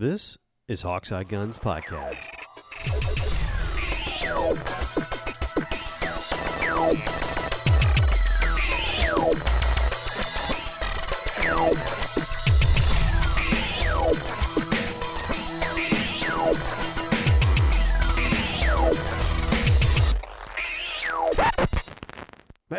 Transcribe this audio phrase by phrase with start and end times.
[0.00, 2.30] This is Hawkeye Guns Podcast.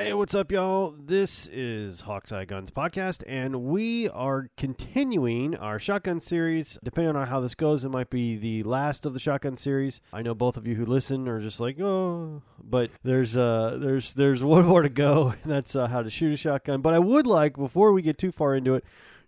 [0.03, 0.95] Hey, what's up, y'all?
[0.97, 6.79] This is Hawkeye Guns Podcast, and we are continuing our shotgun series.
[6.83, 10.01] Depending on how this goes, it might be the last of the shotgun series.
[10.11, 14.15] I know both of you who listen are just like, oh, but there's uh, there's
[14.15, 16.81] there's one more to go, and that's uh, how to shoot a shotgun.
[16.81, 18.83] But I would like, before we get too far into it,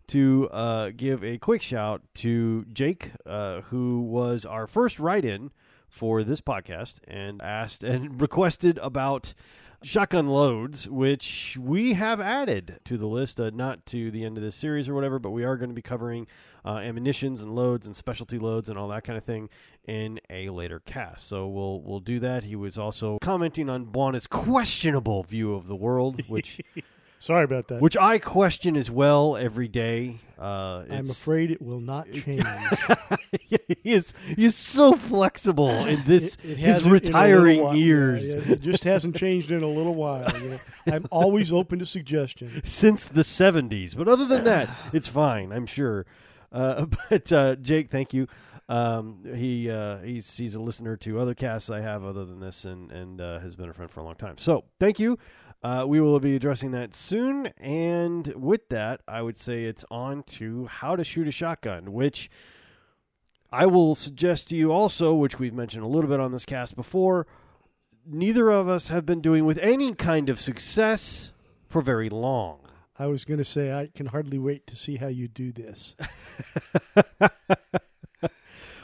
[0.08, 5.52] to uh, give a quick shout to Jake, uh, who was our first write-in
[5.88, 9.36] for this podcast, and asked and requested about
[9.84, 14.44] shotgun loads, which we have added to the list, uh, not to the end of
[14.44, 16.28] this series or whatever, but we are going to be covering
[16.66, 19.50] uh, ammunitions and loads and specialty loads and all that kind of thing
[19.86, 21.28] in a later cast.
[21.28, 22.45] So we'll we'll do that.
[22.45, 26.62] He was also commenting on Buana's questionable view of the world, which
[27.23, 27.81] Sorry about that.
[27.81, 30.17] which I question as well every day.
[30.38, 32.43] Uh, I'm afraid it will not change.
[33.49, 37.13] he is he is so flexible in this It- it his hasn't in a little
[37.13, 38.33] retiring years.
[38.35, 40.29] Yeah, yeah, it just hasn't changed in a little while.
[40.38, 40.59] You know.
[40.88, 42.59] I'm always open to suggestions.
[42.69, 43.95] since the 70s.
[43.95, 46.05] But other than that, it's fine, I'm sure.
[46.51, 48.27] Uh, but uh, Jake, thank you.
[48.67, 52.66] Um, he uh, he's he's a listener to other casts I have other than this,
[52.66, 54.38] and and uh, has been a friend for a long time.
[54.38, 55.17] So thank you.
[55.64, 57.47] Uh, we will be addressing that soon.
[57.58, 62.30] And with that, I would say it's on to how to shoot a shotgun, which
[63.52, 66.75] I will suggest to you also, which we've mentioned a little bit on this cast
[66.75, 67.28] before.
[68.06, 71.34] Neither of us have been doing with any kind of success
[71.69, 72.59] for very long.
[73.00, 75.95] I was going to say I can hardly wait to see how you do this.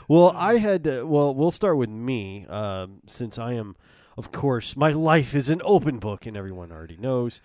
[0.09, 0.85] Well, I had.
[0.85, 3.75] To, well, we'll start with me, um, since I am,
[4.19, 7.41] of course, my life is an open book, and everyone already knows.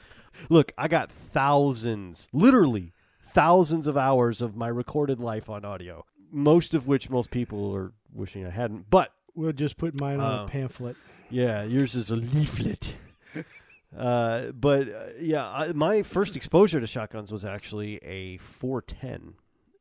[0.48, 2.92] Look, I got thousands, literally
[3.22, 6.04] thousands of hours of my recorded life on audio.
[6.32, 8.90] Most of which most people are wishing I hadn't.
[8.90, 10.44] But We'll just put mine on Oh.
[10.44, 10.96] a pamphlet.
[11.30, 12.94] yeah, yours is a leaflet.
[13.96, 19.34] uh, but uh, yeah, I, my first exposure to shotguns was actually a 410,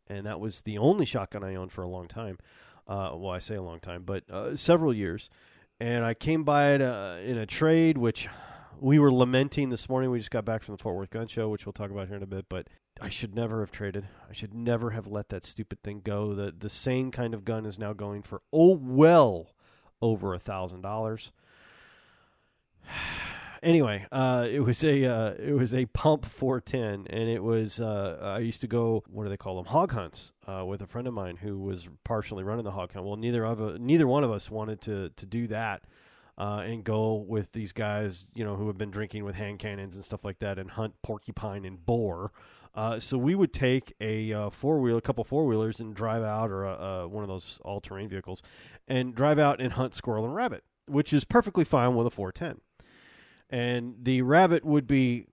[0.08, 2.38] and that was the only shotgun I owned for a long time.
[2.88, 5.30] Uh, well, I say a long time, but uh, several years.
[5.84, 8.30] And I came by it uh, in a trade, which
[8.80, 10.12] we were lamenting this morning.
[10.12, 12.16] We just got back from the Fort Worth Gun Show, which we'll talk about here
[12.16, 12.46] in a bit.
[12.48, 12.70] But
[13.02, 14.08] I should never have traded.
[14.30, 16.34] I should never have let that stupid thing go.
[16.36, 19.56] The the same kind of gun is now going for oh well
[20.02, 21.34] over a thousand dollars.
[23.64, 28.20] Anyway, uh, it was a uh, it was a pump 410, and it was uh,
[28.22, 31.08] I used to go what do they call them hog hunts uh, with a friend
[31.08, 33.06] of mine who was partially running the hog hunt.
[33.06, 35.84] Well, neither of uh, neither one of us wanted to to do that
[36.38, 39.96] uh, and go with these guys, you know, who have been drinking with hand cannons
[39.96, 42.34] and stuff like that, and hunt porcupine and boar.
[42.76, 46.24] Uh, so we would take a uh, four wheel, a couple four wheelers, and drive
[46.24, 48.42] out, or uh, uh, one of those all terrain vehicles,
[48.90, 52.60] and drive out and hunt squirrel and rabbit, which is perfectly fine with a 410.
[53.54, 55.28] And the rabbit would be,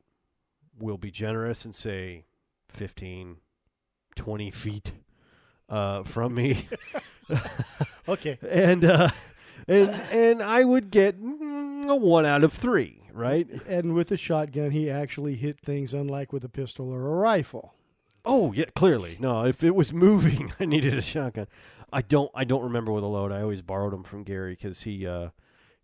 [0.79, 2.27] we'll be generous and say
[2.69, 3.39] 15,
[4.15, 4.93] 20 feet
[5.71, 6.69] uh, from me.
[8.09, 8.39] Okay.
[8.43, 9.11] and uh,
[9.69, 13.49] and and I would get mm, a one out of three, right?
[13.69, 17.75] And with a shotgun, he actually hit things unlike with a pistol or a rifle.
[18.25, 19.17] Oh yeah, clearly.
[19.21, 21.47] No, if it was moving, I needed a shotgun.
[21.93, 22.33] I don't.
[22.35, 23.31] I don't remember with a load.
[23.31, 25.29] I always borrowed them from Gary because he uh,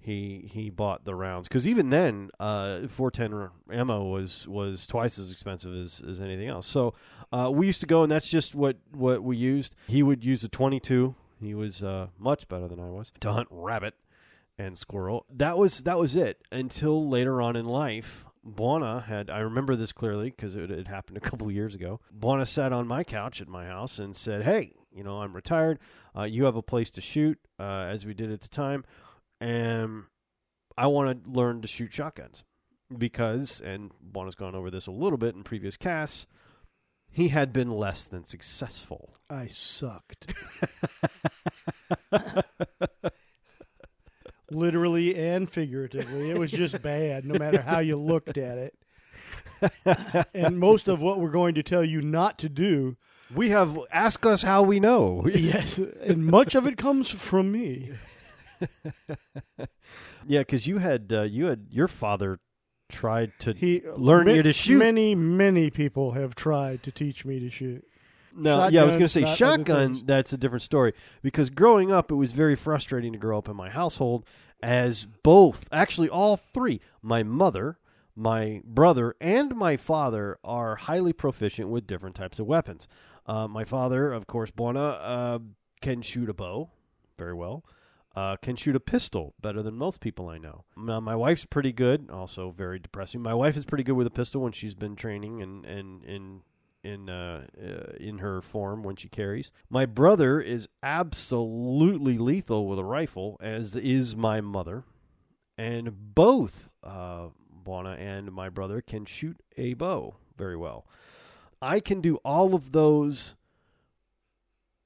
[0.06, 1.48] he he bought the rounds.
[1.48, 6.66] Because even then, uh, 410 ammo was was twice as expensive as, as anything else.
[6.66, 6.94] So
[7.32, 9.74] uh, we used to go, and that's just what what we used.
[9.88, 11.16] He would use a 22.
[11.40, 13.94] He was uh, much better than I was to hunt rabbit
[14.56, 15.26] and squirrel.
[15.28, 18.24] That was that was it until later on in life.
[18.48, 21.98] Buana had I remember this clearly because it happened a couple years ago.
[22.16, 25.80] Buana sat on my couch at my house and said, "Hey, you know I'm retired.
[26.16, 28.84] Uh, you have a place to shoot, uh, as we did at the time,
[29.40, 30.04] and
[30.78, 32.44] I want to learn to shoot shotguns
[32.96, 36.26] because." And Buana's gone over this a little bit in previous casts.
[37.08, 39.14] He had been less than successful.
[39.30, 40.34] I sucked.
[44.50, 46.30] Literally and figuratively.
[46.30, 48.74] It was just bad, no matter how you looked at it.
[50.34, 52.96] and most of what we're going to tell you not to do,
[53.34, 55.26] We have ask us how we know.
[55.26, 57.90] yes, and much of it comes from me.
[60.26, 62.40] Yeah, because you had uh, you had your father
[62.88, 64.78] tried to He Learn you to shoot.
[64.78, 67.84] Many, many people have tried to teach me to shoot.
[68.34, 70.06] No, yeah, I was going to say shotguns, not other shotgun.
[70.06, 70.92] That's a different story
[71.22, 74.26] because growing up, it was very frustrating to grow up in my household
[74.62, 77.78] as both, actually, all three, my mother,
[78.14, 82.86] my brother, and my father are highly proficient with different types of weapons.
[83.26, 85.38] Uh, my father, of course, Buona, uh,
[85.80, 86.70] can shoot a bow
[87.16, 87.64] very well.
[88.16, 90.64] Uh, can shoot a pistol better than most people I know.
[90.74, 92.08] Now, my wife's pretty good.
[92.10, 93.20] Also, very depressing.
[93.20, 96.40] My wife is pretty good with a pistol when she's been training and and in
[96.82, 99.50] in uh, uh, in her form when she carries.
[99.68, 104.84] My brother is absolutely lethal with a rifle, as is my mother,
[105.58, 110.86] and both uh, Buona and my brother can shoot a bow very well.
[111.60, 113.34] I can do all of those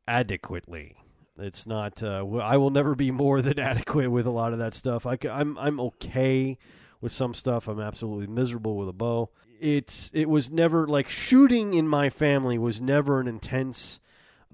[0.09, 0.97] adequately.
[1.41, 2.03] It's not.
[2.03, 5.07] Uh, I will never be more than adequate with a lot of that stuff.
[5.07, 6.59] I ca- I'm I'm okay
[7.01, 7.69] with some stuff.
[7.69, 9.31] I'm absolutely miserable with a bow.
[9.61, 14.01] It's it was never like shooting in my family was never an intense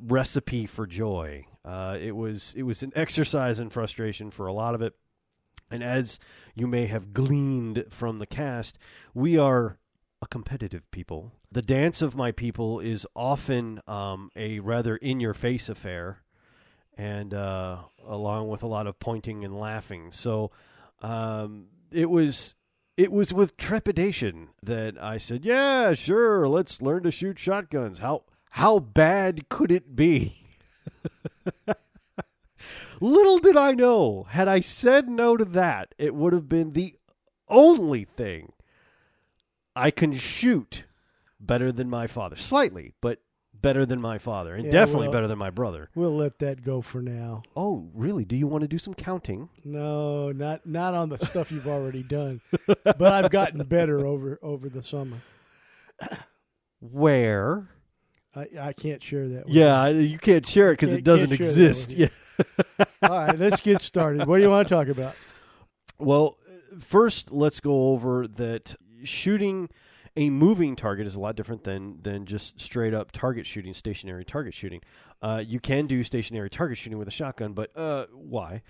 [0.01, 1.47] recipe for joy.
[1.65, 4.95] Uh, it was it was an exercise in frustration for a lot of it.
[5.71, 6.21] And as
[6.55, 8.79] you may have gleaned from the cast,
[9.15, 9.79] we are
[10.23, 11.33] a competitive people.
[11.51, 16.23] The dance of my people is often um, a rather in your face affair,
[16.97, 20.11] and uh, along with a lot of pointing and laughing.
[20.11, 20.51] So
[21.03, 22.55] um, it was
[22.97, 28.25] it was with trepidation that I said, "Yeah, sure, let's learn to shoot shotguns." How
[28.51, 30.35] how bad could it be?
[33.01, 36.95] Little did I know, had I said no to that, it would have been the
[37.49, 38.53] only thing
[39.75, 40.85] I can shoot
[41.39, 42.37] better than my father.
[42.37, 43.21] Slightly, but
[43.67, 45.91] better than my father, and Yeah, definitely well- better than my brother.
[45.95, 47.43] We'll let that go for now.
[47.57, 48.25] Oh, really?
[48.25, 49.49] Do you want to do some counting?
[49.65, 52.41] No, not not on the stuff you've already done.
[52.85, 55.19] But I've gotten better over over the summer.
[56.81, 57.69] Where?
[58.35, 59.47] I, I can't share that.
[59.47, 61.89] With Yeah, you can't share it because Can't- it doesn't can't share that exist.
[61.91, 62.09] with Yeah.
[62.79, 62.85] you.
[63.09, 64.27] All right, let's get started.
[64.27, 65.15] What do you want to talk about?
[65.99, 66.37] Well,
[66.79, 68.75] first, let's go over that
[69.05, 69.71] shooting
[70.17, 74.25] a moving target is a lot different than than just straight up target shooting, stationary
[74.25, 74.81] target shooting.
[75.23, 78.63] Uh, you can do stationary target shooting with a shotgun, but uh, why?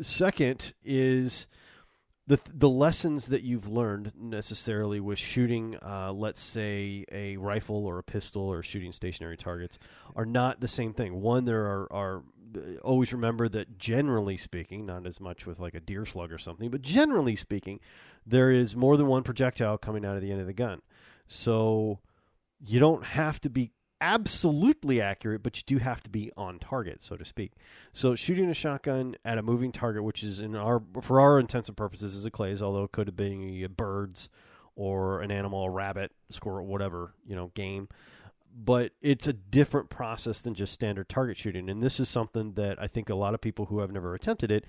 [0.00, 1.48] Second is
[2.26, 7.98] the the lessons that you've learned necessarily with shooting, uh, let's say a rifle or
[7.98, 9.78] a pistol or shooting stationary targets,
[10.14, 11.20] are not the same thing.
[11.20, 12.22] One, there are are
[12.82, 16.70] always remember that generally speaking, not as much with like a deer slug or something,
[16.70, 17.80] but generally speaking,
[18.26, 20.82] there is more than one projectile coming out of the end of the gun.
[21.26, 22.00] So
[22.64, 27.02] you don't have to be absolutely accurate, but you do have to be on target,
[27.02, 27.52] so to speak.
[27.92, 31.68] So shooting a shotgun at a moving target, which is in our for our intents
[31.68, 34.28] and purposes is a clays, although it could have been birds
[34.74, 37.88] or an animal, a rabbit, squirrel, whatever you know, game.
[38.58, 42.80] But it's a different process than just standard target shooting, and this is something that
[42.80, 44.64] I think a lot of people who have never attempted it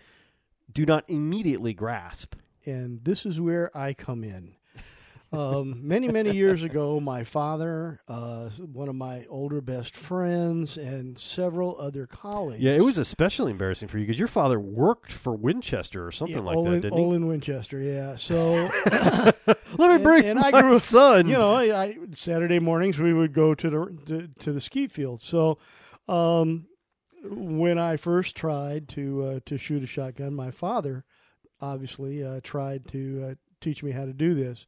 [0.71, 2.35] do not immediately grasp.
[2.65, 4.55] and this is where I come in.
[5.33, 11.19] Um, many, many years ago, my father, uh, one of my older best friends, and
[11.19, 12.63] several other colleagues.
[12.63, 16.38] Yeah, it was especially embarrassing for you because your father worked for Winchester or something
[16.38, 17.03] Yeah, like Olin, that, didn't he?
[17.03, 18.15] Olin Winchester, yeah.
[18.15, 18.69] So,
[19.77, 21.27] Let me and- bring and my I grew son.
[21.27, 24.91] you know, I, I, Saturday mornings we would go to the to, to the skeet
[24.91, 25.21] field.
[25.21, 25.57] So,
[26.07, 26.68] um,
[27.23, 31.04] when I first tried to uh, to shoot a shotgun, my father
[31.59, 34.68] obviously uh, tried to uh, teach me how to do this.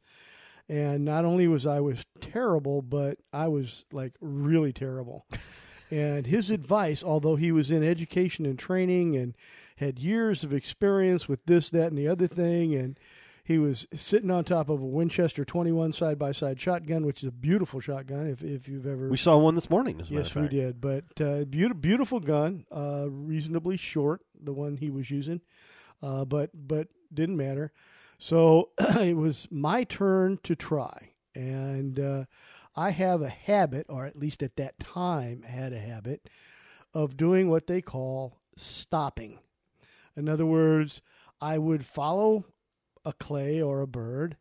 [0.70, 5.26] And not only was I was terrible, but I was like really terrible.
[5.90, 9.34] and his advice, although he was in education and training and
[9.78, 12.96] had years of experience with this, that, and the other thing, and
[13.42, 17.28] he was sitting on top of a Winchester 21 side by side shotgun, which is
[17.28, 18.28] a beautiful shotgun.
[18.28, 20.00] If if you've ever we saw one this morning.
[20.00, 20.80] As a matter Yes, we did.
[20.80, 25.40] But uh, beautiful, beautiful gun, uh, reasonably short, the one he was using,
[26.00, 27.72] uh, but but didn't matter.
[28.20, 32.24] So it was my turn to try, and uh,
[32.76, 36.28] I have a habit, or at least at that time had a habit,
[36.92, 39.38] of doing what they call stopping.
[40.14, 41.00] In other words,
[41.40, 42.44] I would follow
[43.06, 44.36] a clay or a bird,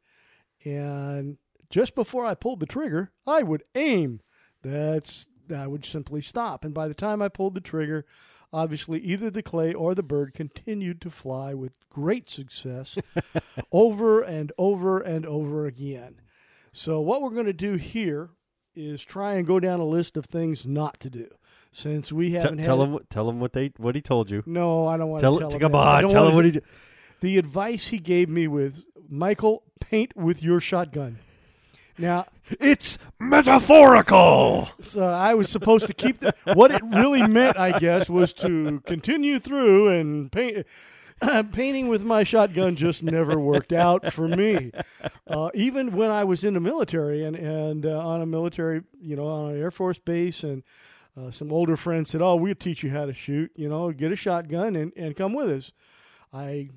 [0.66, 1.38] and
[1.70, 4.20] just before I pulled the trigger, I would aim.
[4.62, 8.06] That's I would simply stop, and by the time I pulled the trigger,
[8.52, 12.98] obviously either the clay or the bird continued to fly with great success
[13.72, 16.22] over and over and over again.
[16.72, 18.30] So what we're going to do here
[18.76, 21.28] is try and go down a list of things not to do,
[21.72, 24.44] since we haven't tell had him, tell him what they, what he told you.
[24.46, 25.60] no, I don't want Tell, to tell him.
[25.60, 26.60] come on, tell him what do- he.
[27.22, 31.18] the advice he gave me was Michael, paint with your shotgun.
[32.00, 32.26] Now,
[32.60, 34.70] It's metaphorical.
[34.82, 38.82] so I was supposed to keep the, what it really meant, I guess, was to
[38.86, 40.66] continue through and paint.
[41.52, 44.72] painting with my shotgun just never worked out for me.
[45.28, 49.18] Uh, even when I was in the military and and uh, on a military, you
[49.18, 50.64] know, on an Air Force base, and
[51.18, 53.52] uh, some older friends said, "Oh, we'll teach you how to shoot.
[53.58, 55.74] You know, get a shotgun and and come with us."
[56.32, 56.70] I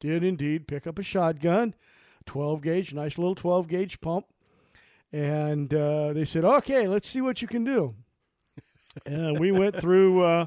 [0.00, 1.74] did indeed pick up a shotgun,
[2.24, 4.24] twelve gauge, nice little twelve gauge pump,
[5.12, 7.94] and uh, they said, "Okay, let's see what you can do."
[9.06, 10.22] And we went through.
[10.22, 10.46] Uh,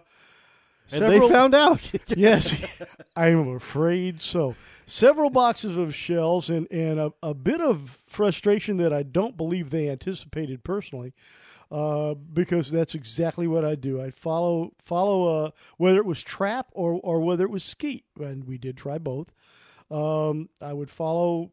[0.92, 1.92] And several- they found out.
[2.18, 2.82] yes,
[3.16, 4.56] I am afraid so.
[4.86, 9.70] Several boxes of shells and, and a, a bit of frustration that I don't believe
[9.70, 11.14] they anticipated personally,
[11.72, 14.02] uh, because that's exactly what I do.
[14.02, 18.44] I follow follow uh, whether it was trap or or whether it was skeet, and
[18.46, 19.32] we did try both.
[19.90, 21.52] Um, I would follow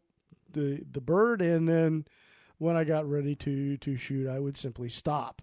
[0.52, 2.04] the the bird, and then
[2.60, 5.42] when I got ready to to shoot, I would simply stop.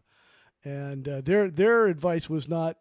[0.64, 2.78] And uh, their their advice was not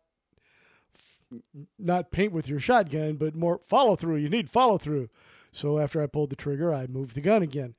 [1.79, 4.17] not paint with your shotgun, but more follow through.
[4.17, 5.09] You need follow through.
[5.53, 7.75] So after I pulled the trigger, I moved the gun again.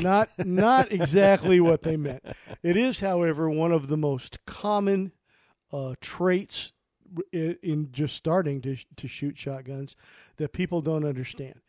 [0.00, 2.24] Not not exactly what they meant.
[2.62, 5.12] It is, however, one of the most common
[5.72, 6.72] uh, traits
[7.32, 9.94] in, in just starting to to shoot shotguns
[10.38, 11.60] that people don't understand.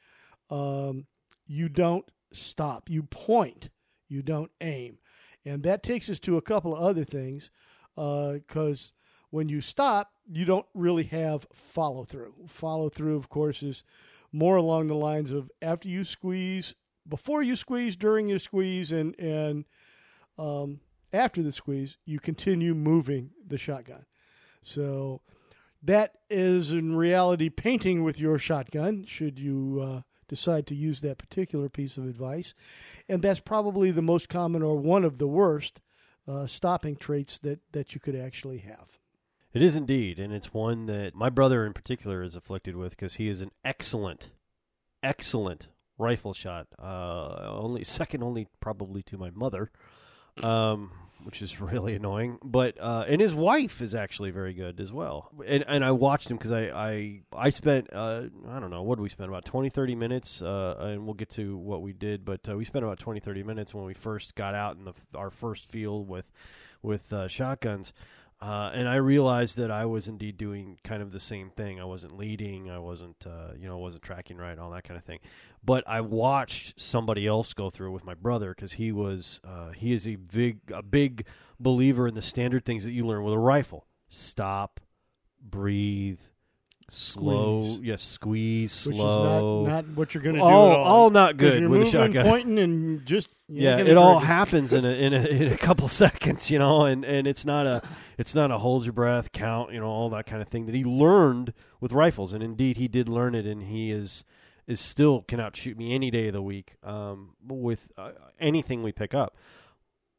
[0.50, 1.06] Um,
[1.46, 2.90] you don't stop.
[2.90, 3.70] You point.
[4.08, 5.00] You don't aim,
[5.46, 7.50] and that takes us to a couple of other things.
[7.96, 8.94] Because
[9.32, 12.34] when you stop, you don't really have follow through.
[12.48, 13.84] Follow through, of course, is
[14.32, 16.76] more along the lines of after you squeeze,
[17.08, 19.66] before you squeeze, during your squeeze, and and
[20.38, 24.06] um, after the squeeze, you continue moving the shotgun.
[24.62, 25.22] So
[25.82, 29.06] that is in reality painting with your shotgun.
[29.06, 32.54] Should you uh, decide to use that particular piece of advice,
[33.08, 35.80] and that's probably the most common or one of the worst
[36.28, 39.00] uh, stopping traits that that you could actually have.
[39.54, 43.16] It is indeed, and it's one that my brother in particular is afflicted with because
[43.16, 44.32] he is an excellent,
[45.02, 46.68] excellent rifle shot.
[46.78, 49.72] Uh, only second, only probably to my mother,
[50.44, 50.92] um,
[51.28, 52.40] which is really annoying.
[52.42, 55.30] But uh, and his wife is actually very good as well.
[55.46, 58.96] And and I watched him because I I I spent uh, I don't know what
[58.96, 62.24] did we spend about 20, 30 minutes, uh, and we'll get to what we did,
[62.24, 64.94] but uh, we spent about 20, 30 minutes when we first got out in the
[65.14, 66.32] our first field with
[66.82, 67.92] with uh, shotguns.
[68.40, 71.80] Uh, and I realized that I was indeed doing kind of the same thing.
[71.82, 72.70] I wasn't leading.
[72.70, 75.20] I wasn't, uh, you know, wasn't tracking right, all that kind of thing.
[75.66, 79.92] But I watched somebody else go through with my brother because he was, uh, he
[79.92, 81.26] is a big, a big
[81.60, 84.80] believer in the standard things that you learn with a rifle: stop,
[85.42, 86.20] breathe,
[86.90, 87.82] slow, Squeeze.
[87.88, 89.64] yes, squeeze, Which slow.
[89.64, 90.46] is not, not what you're going to do.
[90.46, 90.84] all, at all.
[90.86, 92.26] all not good you're with a shotgun.
[92.26, 96.52] pointing, and just yeah, it all happens in a, in a in a couple seconds,
[96.52, 97.82] you know, and and it's not a
[98.18, 100.76] it's not a hold your breath, count, you know, all that kind of thing that
[100.76, 104.24] he learned with rifles, and indeed he did learn it, and he is
[104.66, 108.92] is still can outshoot me any day of the week um, with uh, anything we
[108.92, 109.38] pick up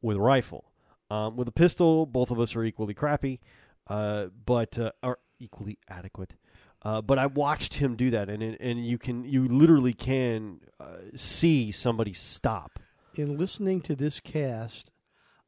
[0.00, 0.64] with a rifle.
[1.11, 3.40] Um, with a pistol, both of us are equally crappy,
[3.88, 6.35] uh, but uh, are equally adequate.
[6.83, 10.99] Uh, but I watched him do that, and and you can you literally can uh,
[11.17, 12.78] see somebody stop.
[13.14, 14.93] In listening to this cast,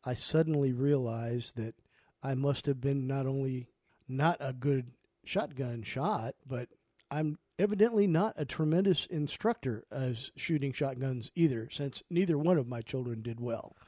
[0.05, 1.75] I suddenly realized that
[2.23, 3.67] I must have been not only
[4.09, 4.93] not a good
[5.25, 6.69] shotgun shot, but
[7.11, 12.81] I'm evidently not a tremendous instructor as shooting shotguns either, since neither one of my
[12.83, 13.77] children did well.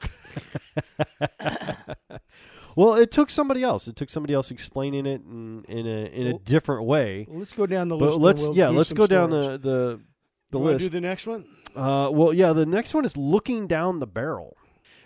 [2.75, 3.87] Well, it took somebody else.
[3.87, 7.27] It took somebody else explaining it in in a in a different way.
[7.29, 8.19] Let's go down the But list.
[8.19, 9.61] let's we'll yeah, let's go down stories.
[9.61, 9.99] the the
[10.51, 10.79] the You list.
[10.85, 11.45] Do the next one.
[11.75, 14.57] Uh, well, yeah, the next one is looking down the barrel,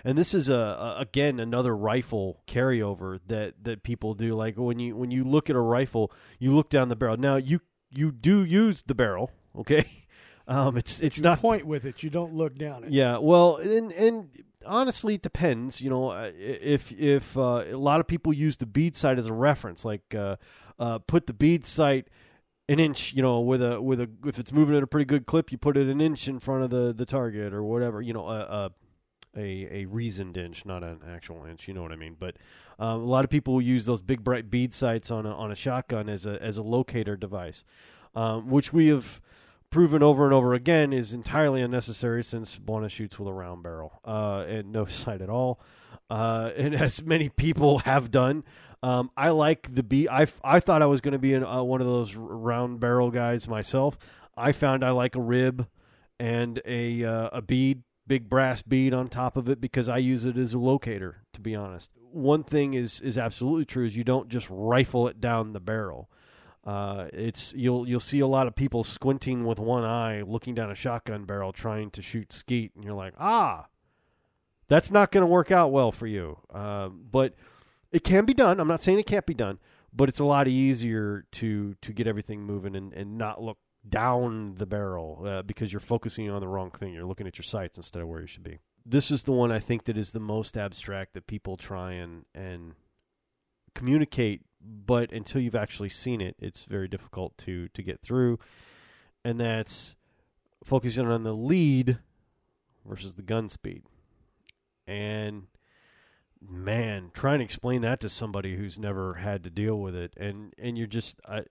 [0.08, 4.36] and this is a, a again another rifle carryover that that people do.
[4.36, 7.18] Like when you when you look at a rifle, you look down the barrel.
[7.18, 7.60] Now you
[7.92, 9.86] you do use the barrel, okay?
[10.48, 12.04] Um, it's it's You not point with it.
[12.04, 12.92] You don't look down it.
[12.92, 14.30] yeah, well, and and
[14.66, 15.82] honestly, it depends.
[15.82, 19.28] You know, uh, if if uh, a lot of people use the bead sight as
[19.28, 20.38] a reference, like uh,
[20.80, 22.08] uh, put the bead sight
[22.70, 25.26] an inch, you know, with a with a if it's moving at a pretty good
[25.26, 28.02] clip, you put it an inch in front of the the target or whatever.
[28.02, 28.72] You know, a
[29.38, 31.68] a a, reasoned inch, not an actual inch.
[31.68, 32.16] You know what I mean?
[32.20, 32.36] But
[32.80, 35.56] um, a lot of people use those big bright bead sights on a on a
[35.56, 37.64] shotgun as a as a locator device,
[38.16, 39.22] um, which we have
[39.70, 44.00] proven over and over again is entirely unnecessary since Buona shoots with a round barrel
[44.06, 45.60] uh, and no sight at all.
[46.10, 48.44] Uh, and as many people have done,
[48.84, 50.10] um, I like the bead.
[50.10, 53.12] I, I thought I was going to be an, uh, one of those round barrel
[53.12, 53.98] guys myself.
[54.36, 55.68] I found I like a rib
[56.20, 60.26] and a uh, a bead big brass bead on top of it because I use
[60.26, 61.18] it as a locator.
[61.34, 65.22] To be honest, one thing is is absolutely true: is you don't just rifle it
[65.22, 66.10] down the barrel.
[66.66, 70.72] Uh, it's you'll you'll see a lot of people squinting with one eye, looking down
[70.72, 73.68] a shotgun barrel, trying to shoot skeet, and you're like, ah,
[74.68, 76.40] that's not going to work out well for you.
[76.54, 77.36] Uh, but
[77.92, 78.60] it can be done.
[78.60, 79.60] I'm not saying it can't be done,
[79.94, 83.58] but it's a lot easier to to get everything moving and, and not look
[83.90, 86.94] down the barrel uh, because you're focusing on the wrong thing.
[86.94, 88.60] You're looking at your sights instead of where you should be.
[88.86, 92.26] This is the one I think that is the most abstract that people try and
[92.34, 92.74] and
[93.74, 98.40] communicate, but until you've actually seen it, it's very difficult to to get through.
[99.26, 99.96] And that's
[100.64, 102.00] focusing on the lead
[102.86, 103.84] versus the gun speed.
[104.88, 105.48] And
[106.42, 110.54] man, trying to explain that to somebody who's never had to deal with it, and
[110.58, 111.44] and you're just, I,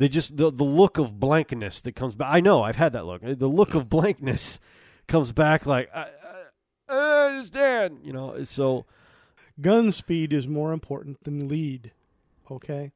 [0.00, 2.28] they just the the look of blankness that comes back.
[2.32, 3.20] I know I've had that look.
[3.20, 4.58] The look of blankness
[5.06, 6.08] comes back like I,
[6.88, 8.42] I, I understand, you know.
[8.44, 8.86] So
[9.60, 11.92] gun speed is more important than lead.
[12.50, 12.92] Okay.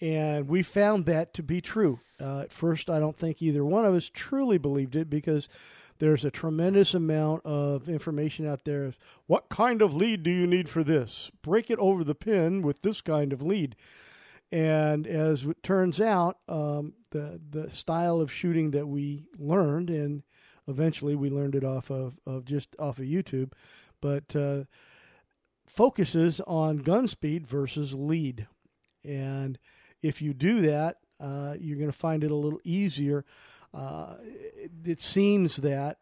[0.00, 2.00] And we found that to be true.
[2.18, 5.48] Uh, at first, I don't think either one of us truly believed it because
[5.98, 8.94] there's a tremendous amount of information out there.
[9.26, 11.30] What kind of lead do you need for this?
[11.42, 13.76] Break it over the pin with this kind of lead.
[14.50, 20.22] And as it turns out, um, the the style of shooting that we learned, and
[20.66, 23.52] eventually we learned it off of, of just off of YouTube,
[24.00, 24.64] but uh,
[25.66, 28.46] focuses on gun speed versus lead.
[29.04, 29.58] And
[30.02, 33.24] if you do that, uh, you're going to find it a little easier.
[33.74, 35.98] Uh, it, it, seems that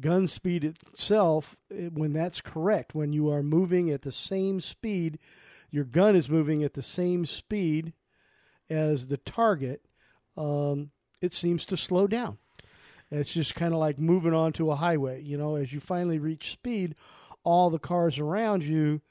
[0.00, 5.18] gun speed itself, when that's correct, when you are moving at the same speed,
[5.76, 7.92] your gun is moving at the same speed
[8.70, 9.82] as the target,
[10.34, 10.90] um,
[11.20, 12.38] it seems to slow down.
[13.10, 15.20] It's just kind of like moving onto a highway.
[15.22, 16.94] You know, as you finally reach speed,
[17.44, 19.02] all the cars around you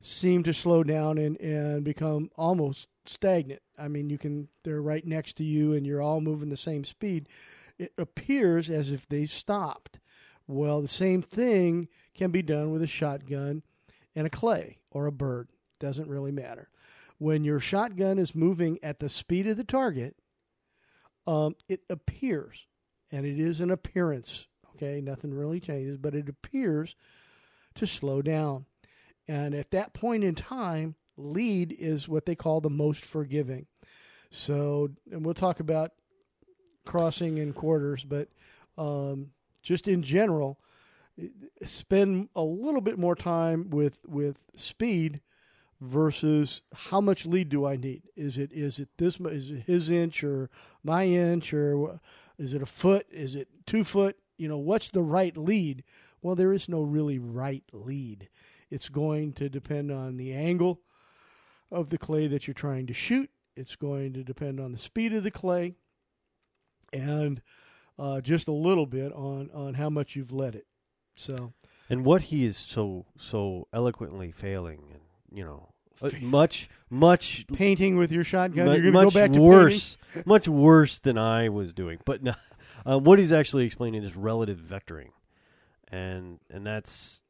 [0.00, 3.62] seem to slow down and, and become almost stagnant.
[3.76, 6.84] I mean, you can they're right next to you and you're all moving the same
[6.84, 7.28] speed.
[7.76, 9.98] It appears as if they stopped.
[10.46, 13.64] Well, the same thing can be done with a shotgun
[14.14, 15.48] and a clay or a bird.
[15.84, 16.70] Doesn't really matter.
[17.18, 20.16] When your shotgun is moving at the speed of the target,
[21.26, 22.64] um, it appears,
[23.12, 24.46] and it is an appearance.
[24.74, 26.96] Okay, nothing really changes, but it appears
[27.74, 28.64] to slow down.
[29.28, 33.66] And at that point in time, lead is what they call the most forgiving.
[34.30, 35.90] So, and we'll talk about
[36.86, 38.30] crossing and quarters, but
[38.78, 40.58] um, just in general,
[41.62, 45.20] spend a little bit more time with with speed
[45.80, 48.02] versus how much lead do I need?
[48.16, 50.50] Is it is it this is it his inch or
[50.82, 52.00] my inch or
[52.38, 53.06] is it a foot?
[53.10, 54.16] Is it two foot?
[54.36, 55.84] You know, what's the right lead?
[56.22, 58.28] Well, there is no really right lead.
[58.70, 60.80] It's going to depend on the angle
[61.70, 63.30] of the clay that you're trying to shoot.
[63.56, 65.74] It's going to depend on the speed of the clay
[66.92, 67.40] and
[67.98, 70.66] uh, just a little bit on, on how much you've let it.
[71.16, 71.52] So,
[71.88, 75.02] and what he is so so eloquently failing, and
[75.34, 75.68] you know,
[76.02, 78.66] uh, much much painting with your shotgun.
[78.66, 81.98] Mu- you're going to go back to worse, much worse than I was doing.
[82.04, 82.34] But no,
[82.86, 85.10] uh, what he's actually explaining is relative vectoring,
[85.90, 87.22] and and that's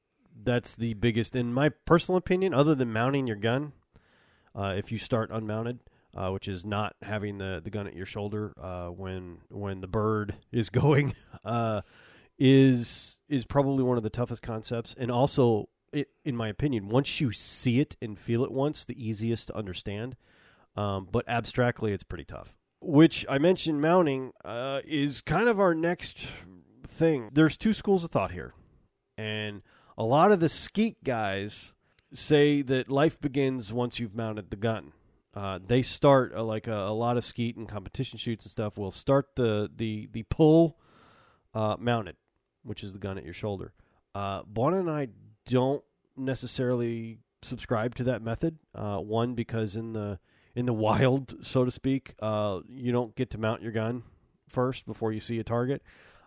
[0.42, 3.72] that's the biggest, in my personal opinion, other than mounting your gun.
[4.56, 5.80] Uh, if you start unmounted,
[6.16, 9.88] uh, which is not having the, the gun at your shoulder uh, when when the
[9.88, 11.14] bird is going,
[11.44, 11.82] uh,
[12.38, 15.68] is is probably one of the toughest concepts, and also, it,
[16.24, 20.16] in my opinion, once you see it and feel it once, the easiest to understand.
[20.76, 22.54] Um, but abstractly, it's pretty tough.
[22.80, 26.26] Which I mentioned mounting uh, is kind of our next
[26.86, 27.30] thing.
[27.32, 28.54] There's two schools of thought here,
[29.16, 29.62] and
[29.96, 31.72] a lot of the skeet guys
[32.12, 34.92] say that life begins once you've mounted the gun.
[35.34, 38.78] Uh, they start uh, like a, a, lot of skeet and competition shoots and stuff
[38.78, 40.78] will start the the the pull
[41.54, 42.16] uh, mounted,
[42.62, 43.72] which is the gun at your shoulder.
[44.14, 45.08] Uh, and I
[45.46, 45.82] don't
[46.16, 48.58] necessarily subscribe to that method.
[48.74, 50.18] Uh, one because in the
[50.54, 54.02] in the wild, so to speak, uh, you don't get to mount your gun
[54.48, 55.82] first before you see a target.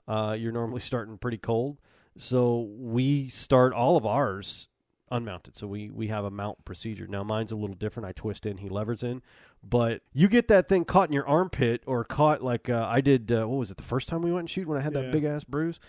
[0.07, 1.77] Uh, you're normally starting pretty cold,
[2.17, 4.67] so we start all of ours
[5.09, 5.55] unmounted.
[5.55, 7.07] So we we have a mount procedure.
[7.07, 8.07] Now mine's a little different.
[8.07, 9.21] I twist in, he levers in,
[9.63, 13.31] but you get that thing caught in your armpit or caught like uh, I did.
[13.31, 13.77] Uh, what was it?
[13.77, 15.79] The first time we went and shoot when I had that big ass bruise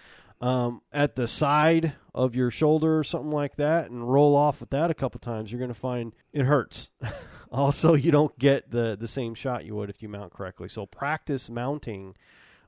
[0.41, 4.71] um, at the side of your shoulder or something like that, and roll off with
[4.71, 5.51] that a couple times.
[5.51, 6.91] You're going to find it hurts.
[7.53, 10.69] also, you don't get the the same shot you would if you mount correctly.
[10.69, 12.15] So practice mounting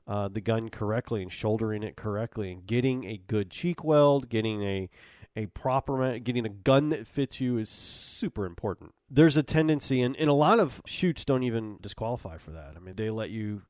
[0.07, 4.63] uh, the gun correctly and shouldering it correctly and getting a good cheek weld, getting
[4.63, 4.89] a
[5.35, 8.93] a proper getting a gun that fits you is super important.
[9.09, 12.73] There's a tendency, and, and a lot of shoots don't even disqualify for that.
[12.75, 13.61] I mean, they let you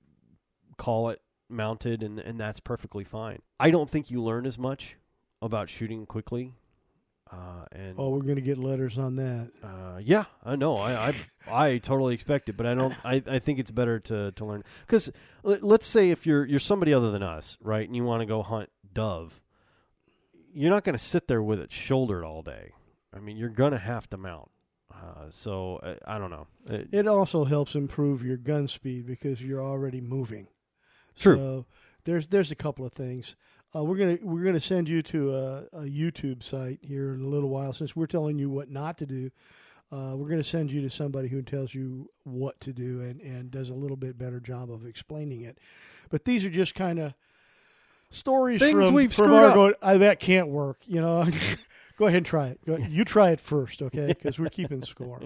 [0.77, 3.41] call it mounted, and and that's perfectly fine.
[3.59, 4.95] I don't think you learn as much
[5.41, 6.53] about shooting quickly.
[7.31, 9.51] Uh, and oh, we're going to get letters on that.
[9.63, 10.75] Uh, yeah, I know.
[10.75, 11.13] I, I
[11.47, 12.93] I totally expect it, but I don't.
[13.05, 15.09] I, I think it's better to to learn because
[15.43, 18.43] let's say if you're you're somebody other than us, right, and you want to go
[18.43, 19.39] hunt dove,
[20.53, 22.71] you're not going to sit there with it shouldered all day.
[23.13, 24.49] I mean, you're going to have to mount.
[24.93, 26.47] Uh, so uh, I don't know.
[26.67, 30.47] It, it, also helps improve your gun speed because you're already moving.
[31.19, 31.35] True.
[31.35, 31.65] So
[32.05, 33.35] there's there's a couple of things.
[33.75, 37.27] Uh, we're gonna we're gonna send you to a, a, YouTube site here in a
[37.27, 37.71] little while.
[37.71, 39.31] Since we're telling you what not to do,
[39.91, 43.49] uh, we're gonna send you to somebody who tells you what to do and and
[43.49, 45.57] does a little bit better job of explaining it.
[46.09, 47.13] But these are just kind of
[48.09, 50.77] stories Things from, we've from our going, that can't work.
[50.85, 51.29] You know,
[51.97, 52.59] go ahead and try it.
[52.65, 54.07] Go, you try it first, okay?
[54.21, 55.21] Because we're keeping score.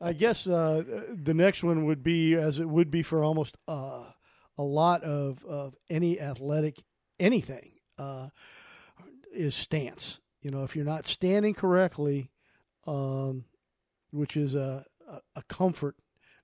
[0.00, 4.06] I guess uh, the next one would be as it would be for almost uh,
[4.58, 6.82] a lot of of any athletic
[7.18, 8.28] anything uh,
[9.32, 10.20] is stance.
[10.42, 12.30] You know, if you're not standing correctly,
[12.86, 13.44] um,
[14.10, 15.96] which is a, a, a comfort,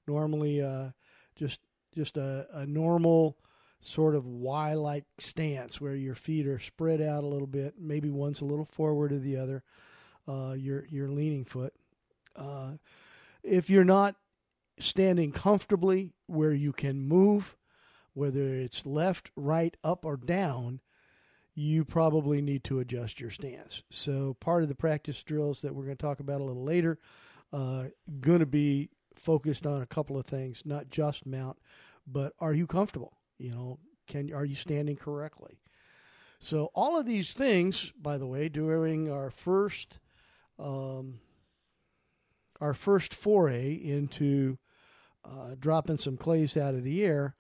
[0.07, 0.91] normally uh,
[1.35, 1.61] just
[1.95, 3.39] just a, a normal
[3.81, 8.41] sort of Y-like stance where your feet are spread out a little bit, maybe one's
[8.41, 9.63] a little forward of the other,
[10.29, 11.73] uh, your your leaning foot.
[12.35, 12.73] Uh,
[13.43, 14.17] if you're not
[14.79, 17.57] standing comfortably where you can move,
[18.17, 20.81] whether it's left, right, up, or down,
[21.55, 23.83] you probably need to adjust your stance.
[23.91, 26.99] So, part of the practice drills that we're going to talk about a little later,
[27.53, 27.85] uh,
[28.21, 31.59] going to be focused on a couple of things, not just mount,
[32.07, 33.19] but are you comfortable?
[33.39, 35.59] You know, can are you standing correctly?
[36.39, 39.99] So, all of these things, by the way, during our first
[40.59, 41.21] um,
[42.63, 44.57] our first foray into
[45.23, 47.37] uh, dropping some clays out of the air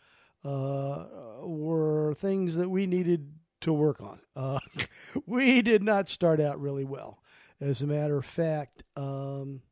[0.47, 4.21] were things that we needed to work on.
[4.35, 4.61] Uh,
[5.27, 7.19] we did not start out really well.
[7.61, 9.63] As a matter of fact, um,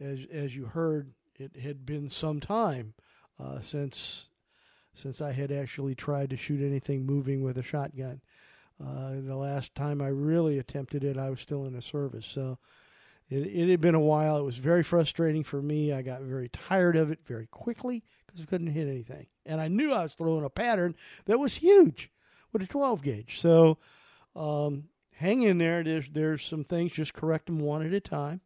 [0.00, 2.94] as as you heard, it had been some time
[3.40, 4.28] uh, since
[4.92, 8.20] since I had actually tried to shoot anything moving with a shotgun.
[8.80, 12.58] Uh, the last time I really attempted it, I was still in the service, so
[13.30, 14.36] it, it had been a while.
[14.36, 15.92] It was very frustrating for me.
[15.92, 19.26] I got very tired of it very quickly because I couldn't hit anything.
[19.46, 20.94] And I knew I was throwing a pattern
[21.26, 22.10] that was huge
[22.52, 23.40] with a 12 gauge.
[23.40, 23.78] So
[24.34, 24.84] um,
[25.16, 25.82] hang in there.
[25.82, 28.40] There's, there's some things, just correct them one at a time.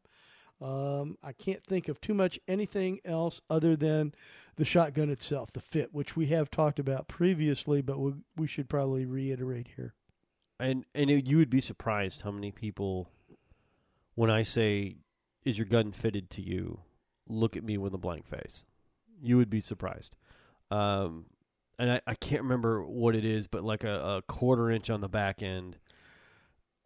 [0.60, 4.12] Um, I can't think of too much anything else other than
[4.56, 8.68] the shotgun itself, the fit, which we have talked about previously, but we, we should
[8.68, 9.94] probably reiterate here.
[10.58, 13.08] And and it, you would be surprised how many people,
[14.16, 14.96] when I say,
[15.44, 16.80] "Is your gun fitted to you?"
[17.30, 18.64] look at me with a blank face
[19.20, 20.16] you would be surprised.
[20.70, 21.26] Um,
[21.78, 25.00] and I, I can't remember what it is, but like a, a quarter inch on
[25.00, 25.78] the back end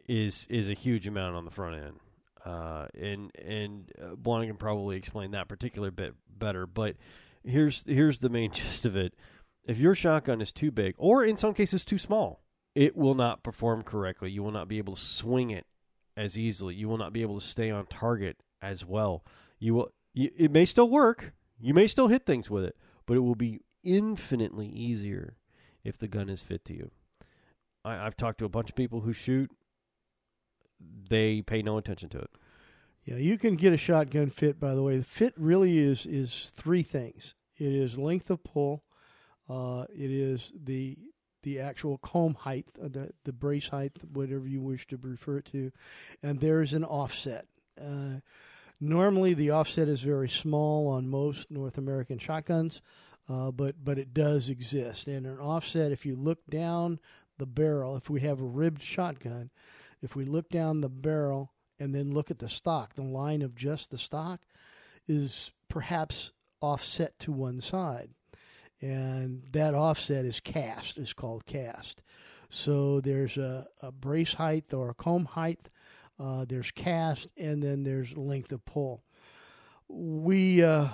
[0.07, 1.99] is is a huge amount on the front end.
[2.45, 6.67] Uh, and and uh, can probably explain that particular bit better.
[6.67, 6.97] But
[7.43, 9.13] here's here's the main gist of it:
[9.65, 12.43] if your shotgun is too big, or in some cases too small,
[12.75, 14.29] it will not perform correctly.
[14.29, 15.65] You will not be able to swing it
[16.17, 16.75] as easily.
[16.75, 19.23] You will not be able to stay on target as well.
[19.59, 19.93] You will.
[20.13, 21.33] You, it may still work.
[21.59, 25.35] You may still hit things with it, but it will be infinitely easier
[25.83, 26.91] if the gun is fit to you.
[27.85, 29.51] I, have talked to a bunch of people who shoot.
[31.09, 32.29] They pay no attention to it.
[33.05, 34.59] Yeah, you can get a shotgun fit.
[34.59, 37.35] By the way, the fit really is is three things.
[37.57, 38.83] It is length of pull.
[39.49, 40.97] Uh, it is the
[41.43, 45.45] the actual comb height, uh, the the brace height, whatever you wish to refer it
[45.47, 45.71] to,
[46.21, 47.45] and there is an offset.
[47.79, 48.19] Uh,
[48.83, 52.81] Normally, the offset is very small on most North American shotguns,
[53.29, 55.07] uh, but but it does exist.
[55.07, 56.99] And an offset, if you look down
[57.37, 59.49] the barrel, if we have a ribbed shotgun,
[60.01, 63.55] if we look down the barrel and then look at the stock, the line of
[63.55, 64.41] just the stock
[65.07, 66.31] is perhaps
[66.61, 68.09] offset to one side.
[68.81, 72.03] And that offset is cast, is called cast.
[72.49, 75.69] So there's a, a brace height or a comb height
[76.19, 79.03] uh, there's cast, and then there's length of pull.
[79.87, 80.89] We, uh,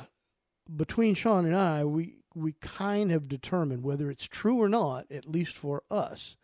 [0.74, 5.30] between Sean and I, we we kind of determined whether it's true or not, at
[5.30, 6.38] least for us,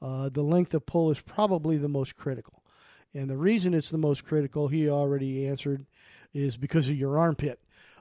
[0.00, 2.62] uh, the length of pull is probably the most critical.
[3.14, 5.86] And the reason it's the most critical, he already answered,
[6.32, 7.60] is because of your armpit.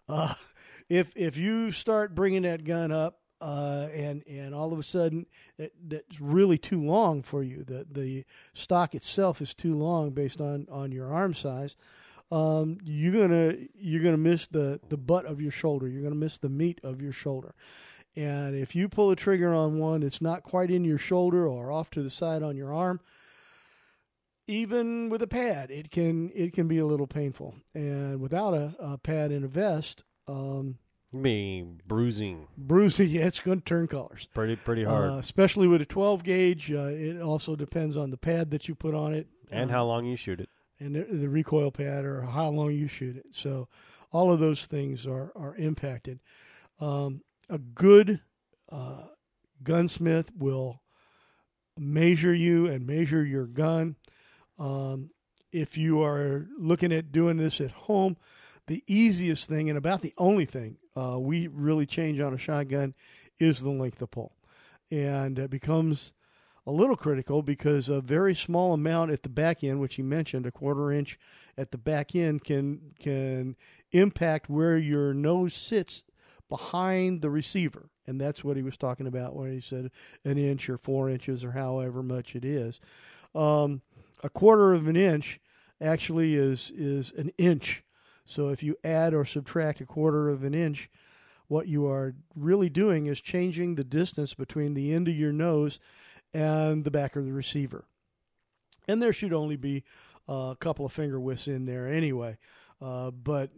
[0.10, 0.34] Uh,
[0.90, 5.28] if if you start bringing that gun up uh, and and all of a sudden
[5.58, 7.64] it, that's really too long for you.
[7.64, 11.76] The the stock itself is too long based on on your arm size.
[12.32, 15.88] Um, you're gonna you're gonna miss the the butt of your shoulder.
[15.88, 17.54] You're gonna miss the meat of your shoulder.
[18.16, 21.72] And if you pull a trigger on one, it's not quite in your shoulder or
[21.72, 23.00] off to the side on your arm.
[24.46, 27.56] Even with a pad, it can it can be a little painful.
[27.74, 30.80] And without a, a pad and a vest, um,
[31.14, 34.28] Me bruising bruising, yeah, it's going to turn colors.
[34.34, 35.12] pretty pretty hard.
[35.12, 36.72] Uh, especially with a 12 gauge.
[36.72, 39.86] Uh, it also depends on the pad that you put on it and uh, how
[39.86, 40.50] long you shoot it.
[40.84, 43.28] And the, the recoil pad or how long you shoot it.
[43.32, 43.68] So
[44.12, 46.20] all of those things are are impacted.
[46.80, 48.22] Um, a good
[48.72, 49.08] uh,
[49.64, 50.82] gunsmith will
[51.78, 53.96] measure you and measure your gun.
[54.60, 55.12] Um,
[55.52, 58.18] if you are looking at doing this at home,
[58.68, 62.94] the easiest thing and about the only thing uh, we really change on a shotgun
[63.40, 64.36] is the length of pull,
[64.92, 66.14] and it becomes
[66.66, 70.46] a little critical because a very small amount at the back end, which you mentioned,
[70.46, 71.20] a quarter inch
[71.58, 73.56] at the back end, can can
[73.92, 76.04] impact where your nose sits
[76.50, 79.92] behind the receiver, and that's what he was talking about when he said
[80.24, 82.80] an inch or four inches or however much it is.
[83.36, 83.82] Um,
[84.24, 85.40] a quarter of an inch
[85.82, 87.84] actually is is an inch.
[88.26, 90.90] So if you add or subtract a quarter of an inch,
[91.48, 95.80] what you are really doing is changing the distance between the end of your nose
[96.34, 97.86] and the back of the receiver.
[98.88, 99.84] And there should only be
[100.28, 102.38] a couple of finger widths in there anyway.
[102.82, 103.52] Uh, but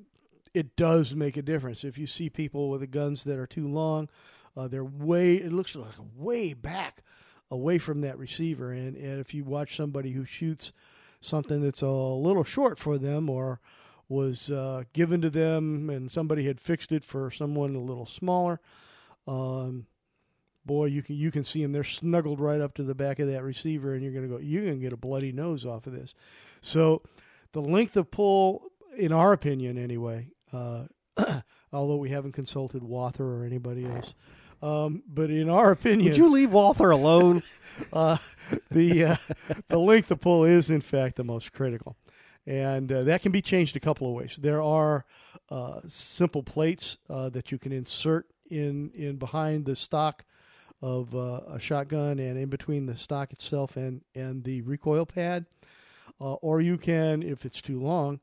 [0.53, 1.83] it does make a difference.
[1.83, 4.09] If you see people with the guns that are too long,
[4.55, 7.03] uh, they're way, it looks like way back
[7.51, 8.71] away from that receiver.
[8.71, 10.71] And, and if you watch somebody who shoots
[11.21, 13.59] something that's a little short for them or
[14.07, 18.59] was uh, given to them and somebody had fixed it for someone a little smaller,
[19.27, 19.87] um,
[20.65, 21.71] boy, you can you can see them.
[21.71, 24.39] They're snuggled right up to the back of that receiver, and you're going to go.
[24.39, 26.13] You're going to get a bloody nose off of this.
[26.61, 27.01] So,
[27.51, 30.85] the length of pull, in our opinion, anyway, uh,
[31.73, 34.13] although we haven't consulted Walther or anybody else,
[34.61, 37.43] um, but in our opinion, Would you leave Walther alone?
[37.93, 38.17] uh,
[38.71, 39.15] the uh,
[39.69, 41.97] the length of pull is in fact the most critical,
[42.45, 44.39] and uh, that can be changed a couple of ways.
[44.41, 45.05] There are
[45.49, 50.23] uh, simple plates uh, that you can insert in in behind the stock
[50.85, 55.45] of uh, a shotgun and in between the stock itself and and the recoil pad,
[56.21, 58.19] uh, or you can, if it's too long,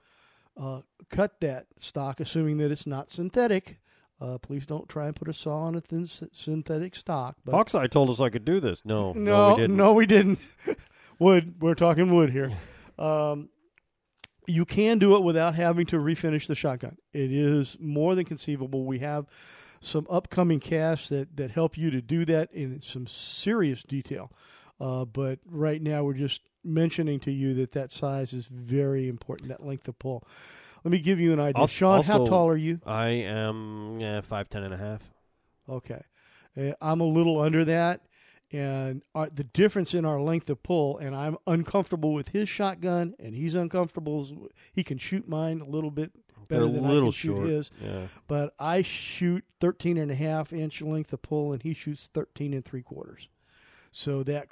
[0.57, 3.79] uh, cut that stock, assuming that it's not synthetic.
[4.21, 7.35] Uh, please don't try and put a saw on a thin s- synthetic stock.
[7.45, 8.81] But Hawkeye told us I could do this.
[8.85, 9.77] No, no, no, we didn't.
[9.77, 10.39] no, we didn't.
[11.19, 11.55] wood.
[11.61, 12.51] We're talking wood here.
[12.99, 13.49] Um,
[14.47, 16.99] you can do it without having to refinish the shotgun.
[17.13, 18.85] It is more than conceivable.
[18.85, 19.27] We have
[19.83, 24.31] some upcoming casts that, that help you to do that in some serious detail.
[24.81, 29.49] Uh, but right now, we're just mentioning to you that that size is very important,
[29.49, 30.25] that length of pull.
[30.85, 31.61] Let me give you an idea.
[31.61, 32.81] Also- Sean, how tall are you?
[32.87, 35.03] I am five ten and a half.
[35.69, 36.03] Okay.
[36.57, 38.03] Uh, I'm a little under that.
[38.51, 43.15] And our, the difference in our length of pull, and I'm uncomfortable with his shotgun,
[43.19, 44.49] and he's uncomfortable.
[44.75, 46.13] He can shoot mine a little bit
[46.49, 47.49] better They're a than I little can shoot short.
[47.49, 47.71] his.
[47.81, 48.07] Yeah.
[48.29, 52.53] But I shoot 13 and a half inch length of pull, and he shoots 13
[52.55, 53.29] and three quarters.
[53.91, 54.49] So that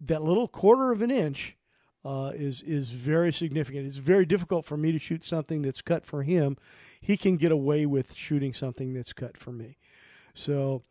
[0.00, 1.56] that little quarter of an inch
[2.04, 3.86] uh, is is very significant.
[3.86, 6.56] It's very difficult for me to shoot something that's cut for him.
[7.00, 9.78] He can get away with shooting something that's cut for me.
[10.34, 10.82] So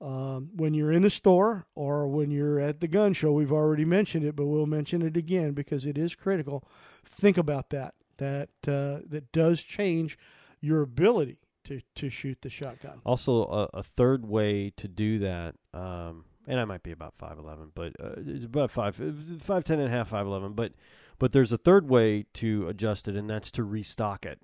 [0.00, 3.84] um, when you're in the store or when you're at the gun show, we've already
[3.84, 6.66] mentioned it, but we'll mention it again because it is critical.
[7.04, 7.94] Think about that.
[8.18, 10.18] That uh, that does change
[10.60, 13.00] your ability to, to shoot the shotgun.
[13.04, 17.38] Also, a, a third way to do that, um, and I might be about five
[17.38, 19.00] eleven, but uh, it's about five
[19.40, 20.52] five ten and a half, five eleven.
[20.52, 20.72] But
[21.18, 24.40] but there's a third way to adjust it, and that's to restock it.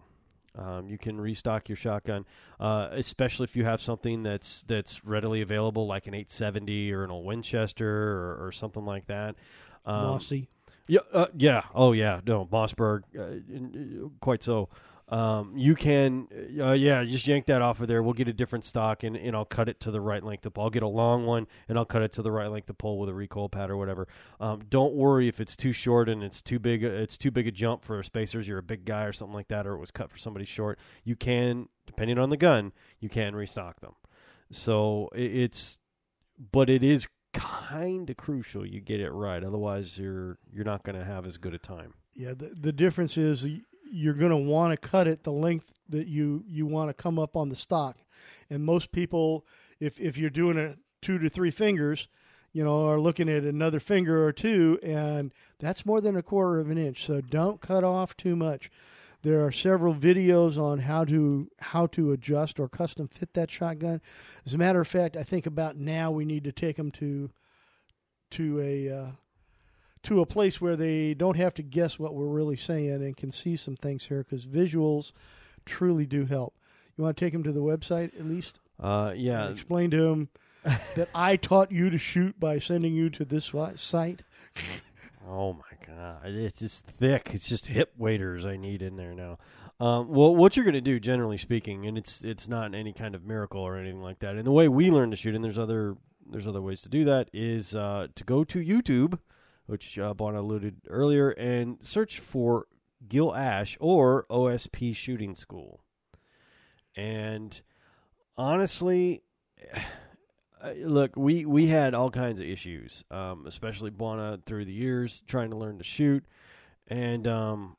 [0.57, 2.27] Um, you can restock your shotgun,
[2.59, 7.11] uh, especially if you have something that's that's readily available, like an 870 or an
[7.11, 9.37] old Winchester or, or something like that.
[9.87, 10.49] Um, Mossy.
[10.91, 14.69] Yeah, uh, yeah, oh yeah, no, Mossberg, uh, uh, quite so.
[15.09, 16.27] Um, you can,
[16.61, 18.03] uh, yeah, just yank that off of there.
[18.03, 20.55] We'll get a different stock, and, and I'll cut it to the right length of
[20.55, 20.65] pull.
[20.65, 22.99] I'll get a long one, and I'll cut it to the right length of pull
[22.99, 24.09] with a recoil pad or whatever.
[24.41, 26.83] Um, don't worry if it's too short and it's too big.
[26.83, 28.49] It's too big a jump for spacers.
[28.49, 30.77] You're a big guy or something like that, or it was cut for somebody short.
[31.05, 33.95] You can, depending on the gun, you can restock them.
[34.51, 35.79] So it, it's,
[36.51, 39.43] but it is kind of crucial you get it right.
[39.43, 41.95] Otherwise, you're you're not going to have as good a time.
[42.15, 43.47] Yeah, the, the difference is
[43.91, 47.19] you're going to want to cut it the length that you, you want to come
[47.19, 47.97] up on the stock.
[48.49, 49.47] And most people,
[49.79, 52.09] if if you're doing a two to three fingers,
[52.53, 56.59] you know, are looking at another finger or two, and that's more than a quarter
[56.61, 57.07] of an inch.
[57.07, 58.71] So don't cut off too much.
[59.23, 64.01] There are several videos on how to how to adjust or custom fit that shotgun.
[64.47, 67.31] As a matter of fact, I think about now we need to take them to
[68.31, 69.11] to a uh,
[70.05, 73.31] to a place where they don't have to guess what we're really saying and can
[73.31, 75.13] see some things here because visuals
[75.67, 76.55] truly do help.
[76.97, 78.59] You want to take them to the website at least?
[78.79, 79.47] Uh, yeah.
[79.47, 80.29] And explain to them
[80.97, 84.23] that I taught you to shoot by sending you to this site.
[85.33, 87.31] Oh my god, it's just thick.
[87.33, 89.39] It's just hip waders I need in there now.
[89.79, 93.15] Um, well, what you're going to do, generally speaking, and it's it's not any kind
[93.15, 94.35] of miracle or anything like that.
[94.35, 95.97] And the way we learn to shoot, and there's other
[96.29, 99.21] there's other ways to do that, is uh, to go to YouTube,
[99.67, 102.67] which uh, Bon alluded earlier, and search for
[103.07, 105.85] Gil Ash or OSP Shooting School.
[106.97, 107.61] And
[108.37, 109.23] honestly,
[110.77, 115.51] look, we we had all kinds of issues, um, especially Buona through the years trying
[115.51, 116.25] to learn to shoot,
[116.89, 117.77] and um,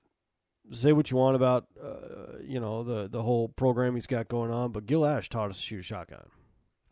[0.71, 4.51] say what you want about uh, you know the the whole program he's got going
[4.51, 6.25] on, but Gil Ash taught us to shoot a shotgun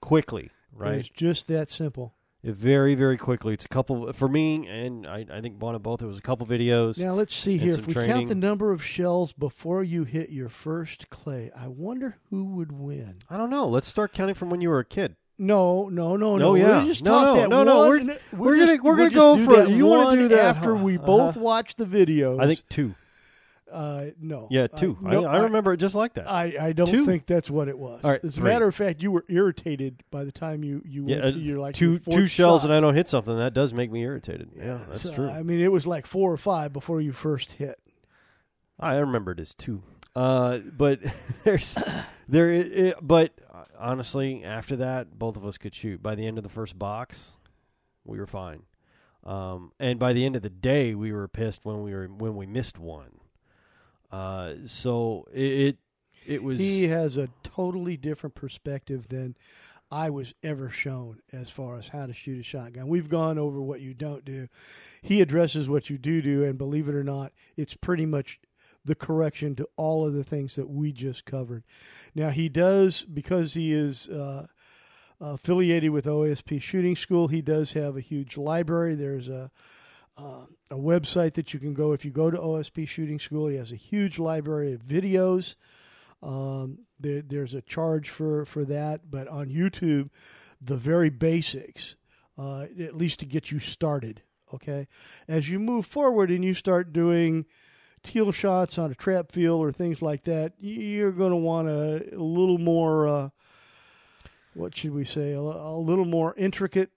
[0.01, 0.99] quickly, right?
[0.99, 2.13] It's just that simple.
[2.41, 3.53] It very very quickly.
[3.53, 6.01] It's a couple for me, and I I think Buona both.
[6.01, 6.97] It was a couple videos.
[6.97, 7.73] Now let's see here.
[7.73, 12.17] If we count the number of shells before you hit your first clay, I wonder
[12.29, 13.15] who would win.
[13.29, 13.67] I don't know.
[13.67, 15.15] Let's start counting from when you were a kid.
[15.39, 16.55] No, no, no, No, no.
[16.55, 16.79] yeah.
[16.79, 19.55] We'll just No, no, that no, no, we're- we'll we're gonna- we're gonna go for-
[19.55, 21.05] that you wanna do that, after we Uh-huh.
[21.05, 22.41] both watch the videos.
[22.41, 22.93] I think two.
[23.71, 24.47] Uh, no.
[24.49, 24.97] Yeah, two.
[25.05, 26.27] I, no, I remember it just like that.
[26.27, 27.05] I, I don't Two.
[27.05, 28.01] think that's what it was.
[28.03, 28.49] All right, As a three.
[28.49, 31.37] matter of fact, you were irritated by the time you you yeah, went uh, to
[31.37, 32.71] your like two two shells shot.
[32.71, 34.49] and I don't hit something that does make me irritated.
[34.57, 35.29] Yeah, that's So, true.
[35.29, 37.79] I mean, it was like four or five before you first hit.
[38.79, 39.83] I remember it as two.
[40.15, 40.99] Uh, but
[41.43, 41.77] there's
[42.27, 42.49] there.
[42.51, 43.33] It, it, but
[43.77, 46.01] honestly, after that, both of us could shoot.
[46.01, 47.33] By the end of the first box,
[48.03, 48.63] we were fine.
[49.23, 52.35] Um, and by the end of the day, we were pissed when we were when
[52.35, 53.19] we missed one.
[54.11, 55.77] Uh, so it it,
[56.25, 56.59] it was.
[56.59, 59.35] He has a totally different perspective than
[59.91, 62.87] I was ever shown as far as how to shoot a shotgun.
[62.87, 64.47] We've gone over what you don't do.
[65.01, 68.39] He addresses what you do do, and believe it or not, it's pretty much
[68.85, 71.63] the correction to all of the things that we just covered.
[72.15, 74.07] Now he does because he is.
[74.07, 74.47] Uh,
[75.21, 78.95] affiliated with OSP Shooting School, he does have a huge library.
[78.95, 79.51] There's a
[80.19, 83.47] uh, a website that you can go if you go to OSP Shooting School.
[83.47, 85.55] He has a huge library of videos.
[86.21, 90.09] Um, there, there's a charge for, for that, but on YouTube,
[90.61, 91.95] the very basics,
[92.37, 94.21] uh, at least to get you started.
[94.53, 94.87] Okay,
[95.27, 97.45] as you move forward and you start doing
[98.03, 102.15] teal shots on a trap field or things like that, you're going to want a,
[102.15, 103.07] a little more.
[103.07, 103.29] Uh,
[104.53, 105.33] what should we say?
[105.33, 106.91] A, a little more intricate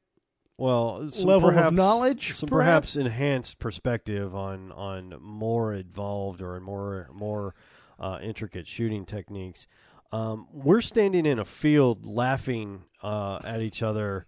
[0.59, 2.95] well some level perhaps, of knowledge, some perhaps?
[2.95, 7.55] perhaps enhanced perspective on on more involved or more more
[7.99, 9.67] uh, intricate shooting techniques.
[10.12, 14.27] Um, we're standing in a field laughing uh, at each other,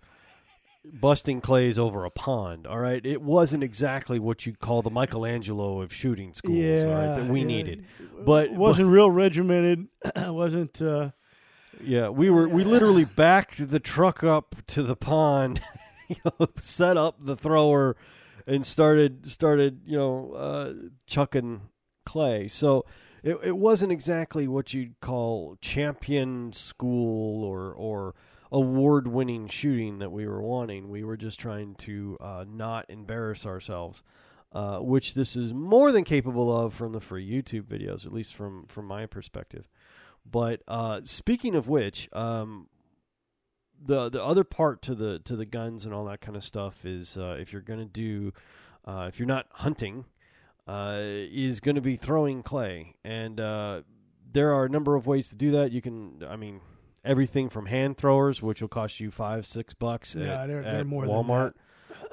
[0.85, 2.67] busting clays over a pond.
[2.67, 6.83] All right, it wasn't exactly what you'd call the Michelangelo of shooting schools.
[6.83, 7.47] all right, that we yeah.
[7.47, 7.85] needed.
[8.25, 9.89] But- it wasn't real regimented.
[10.17, 11.11] wasn't uh,
[11.83, 15.61] Yeah, we were we literally backed the truck up to the pond,
[16.09, 17.97] you know, set up the thrower,
[18.47, 20.73] and started started you know uh,
[21.07, 21.63] chucking
[22.05, 22.47] clay.
[22.49, 22.85] So
[23.23, 28.15] it it wasn't exactly what you'd call champion school or or
[28.55, 30.89] award winning shooting that we were wanting.
[30.89, 34.03] We were just trying to uh, not embarrass ourselves.
[34.53, 38.37] Uh, which this is more than capable of from the free YouTube videos, at least
[38.37, 39.69] from from my perspective.
[40.25, 42.69] But uh, speaking of which, um,
[43.85, 46.87] the the other part to the to the guns and all that kind of stuff
[46.87, 48.33] is uh, if you're going to do
[48.85, 50.05] uh, if you're not hunting,
[50.69, 55.35] uh, is going to be throwing clay, and there are a number of ways to
[55.35, 55.73] do that.
[55.73, 56.61] You can, I mean,
[57.05, 60.81] everything from hand throwers, which will cost you five six bucks Yeah, at, they're- they're
[60.81, 61.53] at more than Walmart.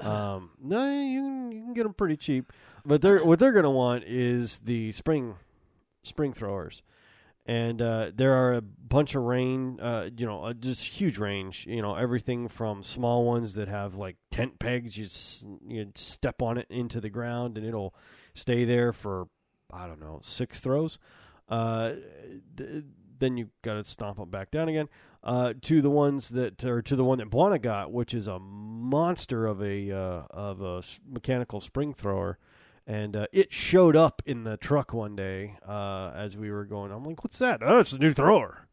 [0.04, 2.52] um, no, you can, you can get them pretty cheap,
[2.84, 5.34] but they're what they're going to want is the spring
[6.02, 6.82] spring throwers
[7.44, 11.66] and uh, there are a bunch of rain, uh, you know, uh, just huge range.
[11.68, 16.40] You know, everything from small ones that have like tent pegs, you s- you step
[16.40, 17.94] on it into the ground and it'll
[18.34, 19.26] stay there for
[19.72, 20.98] I don't know six throws.
[21.48, 21.94] Uh,
[22.56, 22.84] th-
[23.22, 24.88] then you got to stomp it back down again.
[25.24, 28.40] Uh, to the ones that, or to the one that Buona got, which is a
[28.40, 32.38] monster of a uh, of a mechanical spring thrower
[32.84, 36.90] and uh, it showed up in the truck one day uh, as we were going.
[36.90, 38.66] I'm like, "What's that?" Oh, it's a new thrower.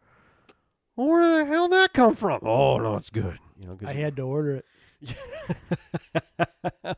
[0.96, 2.40] well, where the hell did that come from?
[2.42, 3.38] Oh no, it's good.
[3.60, 4.66] You know, 'cause- I had to order it.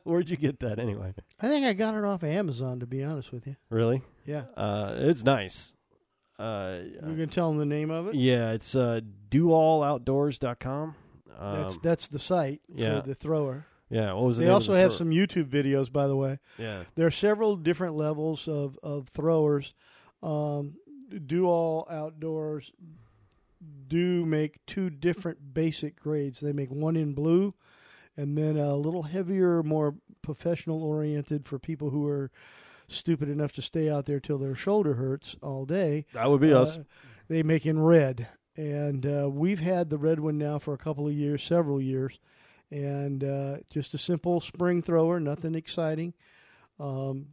[0.04, 1.14] Where'd you get that anyway?
[1.42, 3.58] I think I got it off of Amazon, to be honest with you.
[3.70, 4.02] Really?
[4.26, 4.44] Yeah.
[4.56, 5.74] Uh, it's nice.
[6.42, 8.16] Uh, You can tell them the name of it.
[8.16, 10.96] yeah, it's uh, doalloutdoors.com.
[11.40, 13.02] Um, that's that's the site yeah.
[13.02, 13.66] for the thrower.
[13.90, 14.14] yeah.
[14.14, 16.40] What was the They name of also the have some YouTube videos, by the way.
[16.58, 16.84] Yeah.
[16.96, 19.74] There are several different levels of, of throwers.
[20.22, 20.76] Um,
[21.26, 22.72] do all outdoors
[23.88, 26.40] do make two different basic grades.
[26.40, 27.54] They make one in blue
[28.18, 32.32] and then a little heavier, more professional oriented for people who are
[32.92, 36.06] stupid enough to stay out there till their shoulder hurts all day.
[36.14, 36.78] That would be us.
[36.78, 36.84] Uh,
[37.28, 41.08] they make in red, and uh, we've had the red one now for a couple
[41.08, 42.20] of years, several years,
[42.70, 46.14] and uh, just a simple spring thrower, nothing exciting,
[46.80, 47.28] um,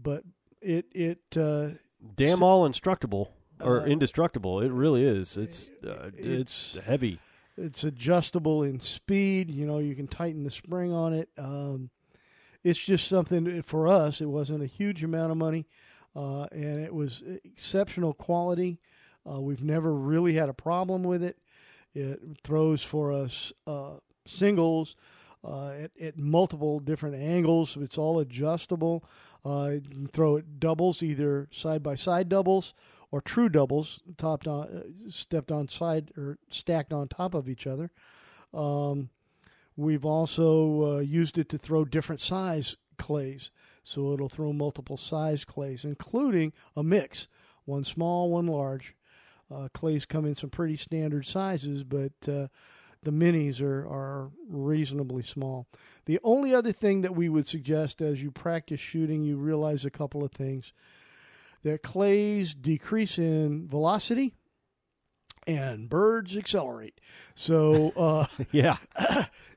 [0.00, 0.22] but
[0.60, 1.70] it it uh,
[2.14, 3.28] Damn all instructable
[3.60, 4.60] or Uh, indestructible.
[4.60, 5.36] It really is.
[5.36, 7.18] It's uh, it's, it's- heavy.
[7.56, 9.50] it's adjustable in speed.
[9.50, 11.30] You know, you can tighten the spring on it.
[11.38, 11.90] Um,
[12.66, 14.20] it's just something for us.
[14.20, 15.66] It wasn't a huge amount of money,
[16.16, 18.80] uh, and it was exceptional quality.
[19.24, 21.38] Uh, we've never really had a problem with it.
[21.94, 24.96] It throws for us uh, singles
[25.44, 27.76] uh, at, at multiple different angles.
[27.80, 29.04] It's all adjustable.
[29.44, 29.74] Uh,
[30.12, 32.74] throw it doubles, either side by side doubles
[33.12, 37.64] or true doubles, topped on, uh, stepped on side or stacked on top of each
[37.64, 37.92] other.
[38.52, 39.10] Um,
[39.76, 43.50] we've also uh, used it to throw different size clays,
[43.82, 47.28] so it'll throw multiple size clays, including a mix,
[47.64, 48.94] one small, one large.
[49.48, 52.48] Uh, clays come in some pretty standard sizes, but uh,
[53.02, 55.68] the minis are, are reasonably small.
[56.06, 59.90] The only other thing that we would suggest as you practice shooting, you realize a
[59.90, 60.72] couple of things.
[61.62, 64.34] That clays decrease in velocity
[65.46, 67.00] and birds accelerate.
[67.34, 68.76] So uh, Yeah.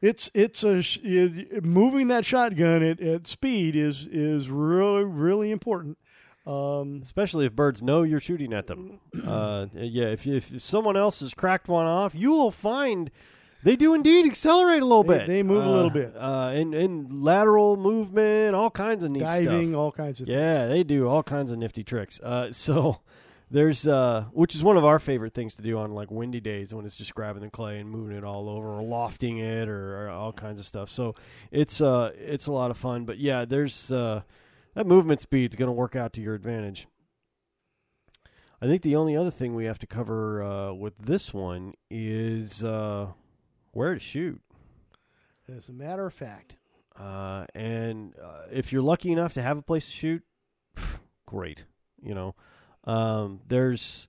[0.01, 5.97] it's it's a it, moving that shotgun at, at speed is is really really important.
[6.47, 8.99] Um, Especially if birds know you're shooting at them.
[9.23, 10.05] Uh, yeah.
[10.07, 13.11] If, if someone else has cracked one off, you will find
[13.61, 15.27] they do indeed accelerate a little They- bit.
[15.27, 16.15] they move a Uh, little bit.
[16.17, 19.77] Uh, and, and lateral movement, all kinds of neat diving, stuff.
[19.77, 20.35] all kinds of things.
[20.37, 22.19] Yeah, they do all kinds of nifty tricks.
[22.21, 23.01] Uh, so
[23.51, 26.73] there's uh, which is one of our favorite things to do on like windy days
[26.73, 30.05] when it's just grabbing the clay and moving it all over, or lofting it, or,
[30.05, 30.89] or all kinds of stuff.
[30.89, 31.15] So
[31.51, 33.05] it's uh, it's a lot of fun.
[33.05, 34.21] But yeah, there's uh,
[34.75, 36.87] that movement speed's going to work out to your advantage.
[38.61, 42.63] I think the only other thing we have to cover uh, with this one is
[42.63, 43.07] uh,
[43.71, 44.41] where to shoot.
[45.47, 46.55] As a matter of fact,
[46.99, 50.23] Uh, and uh, if you're lucky enough to have a place to shoot,
[51.25, 51.65] great.
[52.01, 52.35] You know,
[52.89, 54.07] um, there's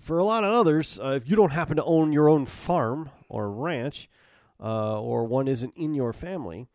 [0.00, 3.10] for a lot of others, uh, if you don't happen to own your own farm
[3.28, 4.08] or ranch,
[4.62, 6.68] uh, or one isn't in your family,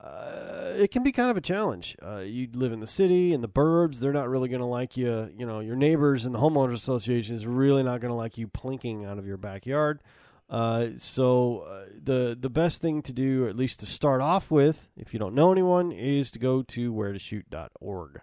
[0.00, 1.96] uh, it can be kind of a challenge.
[2.00, 4.96] Uh, you live in the city and the burbs; they're not really going to like
[4.96, 5.30] you.
[5.36, 8.46] You know, your neighbors and the homeowners association is really not going to like you
[8.46, 10.00] plinking out of your backyard.
[10.48, 14.88] Uh, so uh, the the best thing to do, at least to start off with,
[14.96, 18.20] if you don't know anyone, is to go to wheretoshoot.org.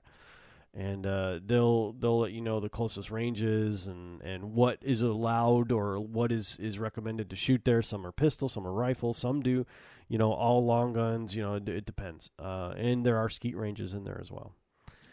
[0.80, 5.72] And uh, they'll they'll let you know the closest ranges and, and what is allowed
[5.72, 7.82] or what is, is recommended to shoot there.
[7.82, 9.66] Some are pistol, some are rifle, some do,
[10.08, 11.36] you know, all long guns.
[11.36, 12.30] You know, it, it depends.
[12.38, 14.54] Uh, and there are skeet ranges in there as well.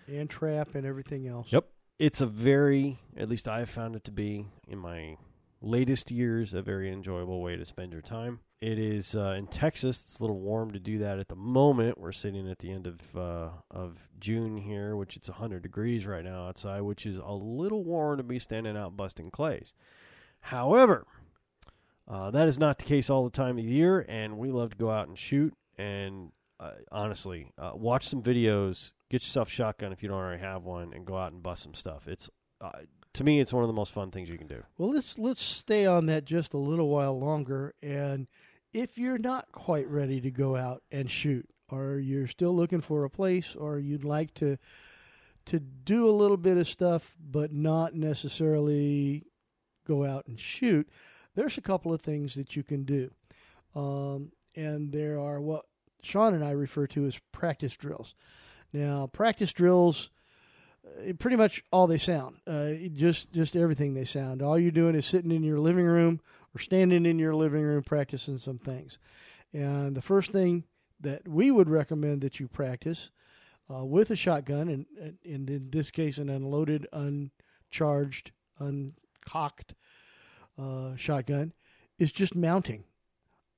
[0.07, 1.51] and trap and everything else.
[1.51, 1.67] Yep.
[1.99, 5.17] It's a very, at least I have found it to be in my
[5.65, 8.41] latest years, a very enjoyable way to spend your time.
[8.61, 10.01] It is uh, in Texas.
[10.01, 11.99] It's a little warm to do that at the moment.
[11.99, 16.25] We're sitting at the end of uh, of June here, which it's 100 degrees right
[16.25, 19.75] now outside, which is a little warm to be standing out busting clays.
[20.41, 21.07] However,
[22.07, 24.71] uh, that is not the case all the time of the year, and we love
[24.71, 25.55] to go out and shoot.
[25.79, 30.43] And uh, honestly, uh, watch some videos, get yourself a shotgun if you don't already
[30.43, 32.07] have one, and go out and bust some stuff.
[32.07, 32.29] It's
[32.61, 32.71] uh,
[33.15, 34.63] to me, it's one of the most fun things you can do.
[34.77, 37.75] Well, let's let's stay on that just a little while longer.
[37.83, 38.27] And
[38.73, 43.05] if you're not quite ready to go out and shoot, or you're still looking for
[43.05, 44.59] a place, or you'd like to
[45.47, 49.25] to do a little bit of stuff, but not necessarily
[49.87, 50.89] go out and shoot,
[51.35, 53.11] there's a couple of things that you can do.
[53.75, 55.67] Um, and there are what
[56.03, 58.15] Sean and I refer to as practice drills.
[58.73, 60.11] Now, practice drills
[61.19, 62.37] pretty much all they sound.
[62.47, 64.43] Uh, just just everything they sound.
[64.43, 66.21] All you're doing is sitting in your living room
[66.55, 68.99] or standing in your living room practicing some things.
[69.53, 70.65] And the first thing
[71.01, 73.11] that we would recommend that you practice
[73.73, 74.87] uh, with a shotgun, and,
[75.25, 79.75] and in this case, an unloaded, uncharged, uncocked
[80.59, 81.53] uh, shotgun
[81.99, 82.85] is just mounting.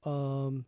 [0.04, 0.66] Um,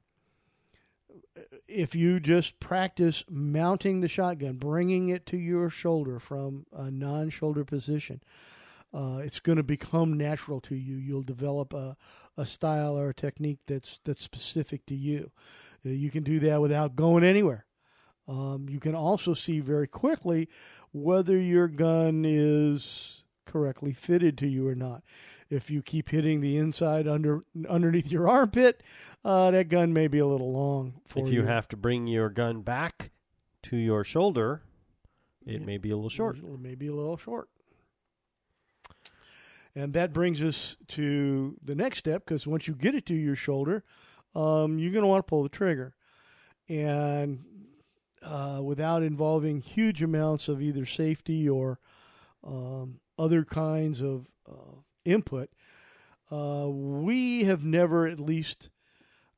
[1.67, 7.31] if you just practice mounting the shotgun, bringing it to your shoulder from a non
[7.31, 8.23] shoulder position,
[8.93, 10.97] uh, it's going to become natural to you.
[10.97, 11.97] You'll develop a,
[12.37, 15.31] a style or a technique that's that's specific to you.
[15.85, 17.67] Uh, you can do that without going anywhere.
[18.27, 20.49] Um, you can also see very quickly
[20.93, 25.03] whether your gun is correctly fitted to you or not.
[25.51, 28.83] If you keep hitting the inside under underneath your armpit,
[29.25, 32.29] uh, that gun may be a little long for if you, have to bring your
[32.29, 33.11] gun back
[33.65, 34.63] to your shoulder,
[35.47, 36.37] it may be a little short.
[36.37, 37.49] It may be a little short.
[39.75, 43.37] And that brings us to the next step because once you get it to your
[43.37, 43.85] shoulder,
[44.35, 45.95] um, you're going to want to pull the trigger.
[46.69, 47.45] And
[48.23, 51.79] uh, without involving huge amounts of either safety or
[52.45, 55.51] um, other kinds of uh, input,
[56.31, 58.71] uh, we have never, at least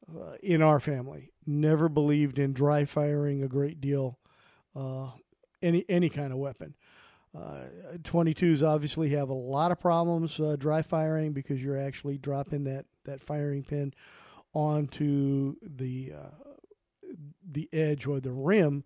[0.08, 4.18] uh, in our family, never believed in dry firing a great deal,
[4.74, 5.10] uh,
[5.62, 6.74] any any kind of weapon.
[7.36, 7.66] Uh,
[8.02, 12.86] 22s obviously have a lot of problems uh, dry firing because you're actually dropping that,
[13.04, 13.94] that firing pin
[14.52, 17.14] onto the uh,
[17.48, 18.84] the edge or the rim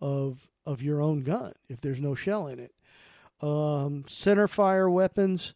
[0.00, 2.74] of of your own gun if there's no shell in it.
[3.40, 5.54] Um, center fire weapons,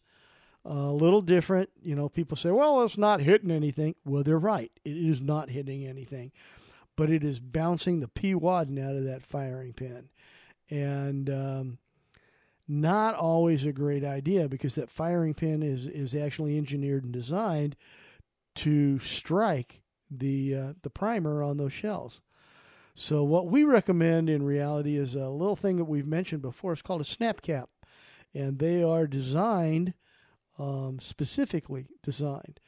[0.65, 1.69] a little different.
[1.81, 4.71] You know, people say, "Well, it's not hitting anything." Well, they're right.
[4.83, 6.31] It is not hitting anything,
[6.95, 10.09] but it is bouncing the P wadding out of that firing pin,
[10.69, 11.77] and um,
[12.67, 17.75] not always a great idea because that firing pin is is actually engineered and designed
[18.55, 19.81] to strike
[20.11, 22.21] the uh, the primer on those shells.
[22.93, 26.73] So what we recommend in reality is a little thing that we've mentioned before.
[26.73, 27.69] It's called a snap cap,
[28.33, 29.93] and they are designed
[30.59, 32.59] um, specifically designed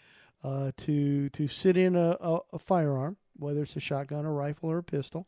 [0.44, 4.72] uh, to to sit in a, a, a firearm, whether it's a shotgun, a rifle,
[4.72, 5.28] or a pistol,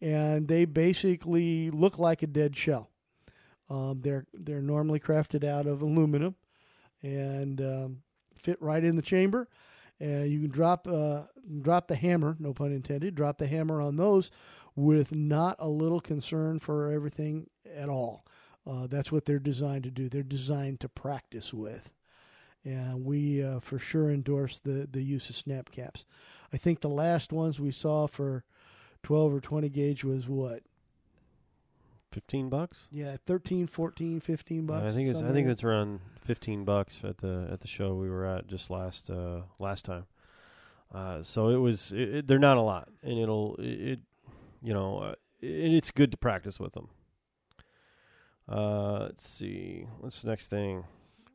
[0.00, 2.90] and they basically look like a dead shell.
[3.68, 6.36] Um, they're they're normally crafted out of aluminum
[7.02, 8.02] and um,
[8.42, 9.48] fit right in the chamber.
[10.00, 11.22] And you can drop uh,
[11.60, 14.30] drop the hammer, no pun intended, drop the hammer on those
[14.76, 18.24] with not a little concern for everything at all.
[18.68, 20.08] Uh, that's what they're designed to do.
[20.08, 21.88] They're designed to practice with,
[22.64, 26.04] and we uh, for sure endorse the the use of snap caps.
[26.52, 28.44] I think the last ones we saw for
[29.02, 30.62] 12 or 20 gauge was what
[32.10, 32.88] Fifteen bucks.
[32.90, 34.82] yeah, 13, 14, 15 bucks.
[34.82, 38.08] I think it's I think it's around fifteen bucks at the at the show we
[38.08, 40.06] were at just last uh, last time.
[40.92, 44.00] Uh, so it was it, it, they're not a lot, and it'll it, it
[44.62, 46.88] you know uh, it, it's good to practice with them.
[48.48, 50.84] Uh, let's see what's the next thing.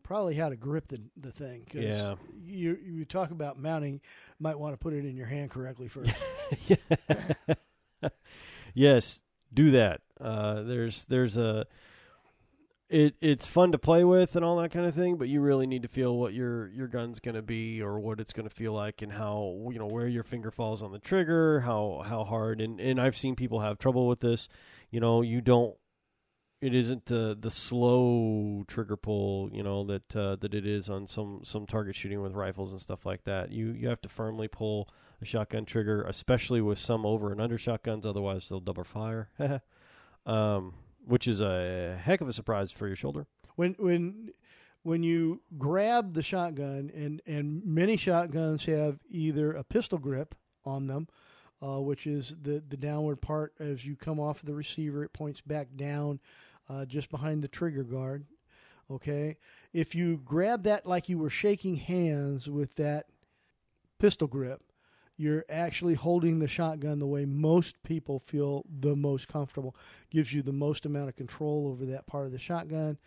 [0.03, 1.63] probably how to grip the the thing.
[1.71, 2.15] 'cause Yeah.
[2.43, 4.01] you you talk about mounting,
[4.39, 6.11] might want to put it in your hand correctly first.
[8.73, 9.21] yes,
[9.53, 10.01] do that.
[10.19, 11.65] Uh, there's there's a
[12.89, 15.65] it it's fun to play with and all that kind of thing, but you really
[15.67, 18.53] need to feel what your your gun's going to be or what it's going to
[18.53, 22.23] feel like and how you know where your finger falls on the trigger, how how
[22.23, 24.47] hard and and I've seen people have trouble with this.
[24.91, 25.75] You know, you don't
[26.63, 31.07] it isn't the the slow trigger pull, you know, that uh, that it is on
[31.07, 33.51] some some target shooting with rifles and stuff like that.
[33.51, 34.89] You you have to firmly pull
[35.21, 38.05] a shotgun trigger, especially with some over and under shotguns.
[38.05, 39.29] Otherwise, they'll double fire,
[40.25, 40.73] um,
[41.05, 43.27] which is a heck of a surprise for your shoulder.
[43.55, 44.29] when when
[44.83, 50.35] when you grab the shotgun and and many shotguns have either a pistol grip
[50.65, 51.07] on them
[51.61, 55.39] uh, which is the the downward part as you come off the receiver it points
[55.41, 56.19] back down
[56.69, 58.25] uh, just behind the trigger guard
[58.91, 59.37] okay?
[59.71, 63.05] If you grab that like you were shaking hands with that
[63.97, 64.61] pistol grip
[65.17, 69.75] you're actually holding the shotgun the way most people feel the most comfortable.
[70.09, 72.97] Gives you the most amount of control over that part of the shotgun.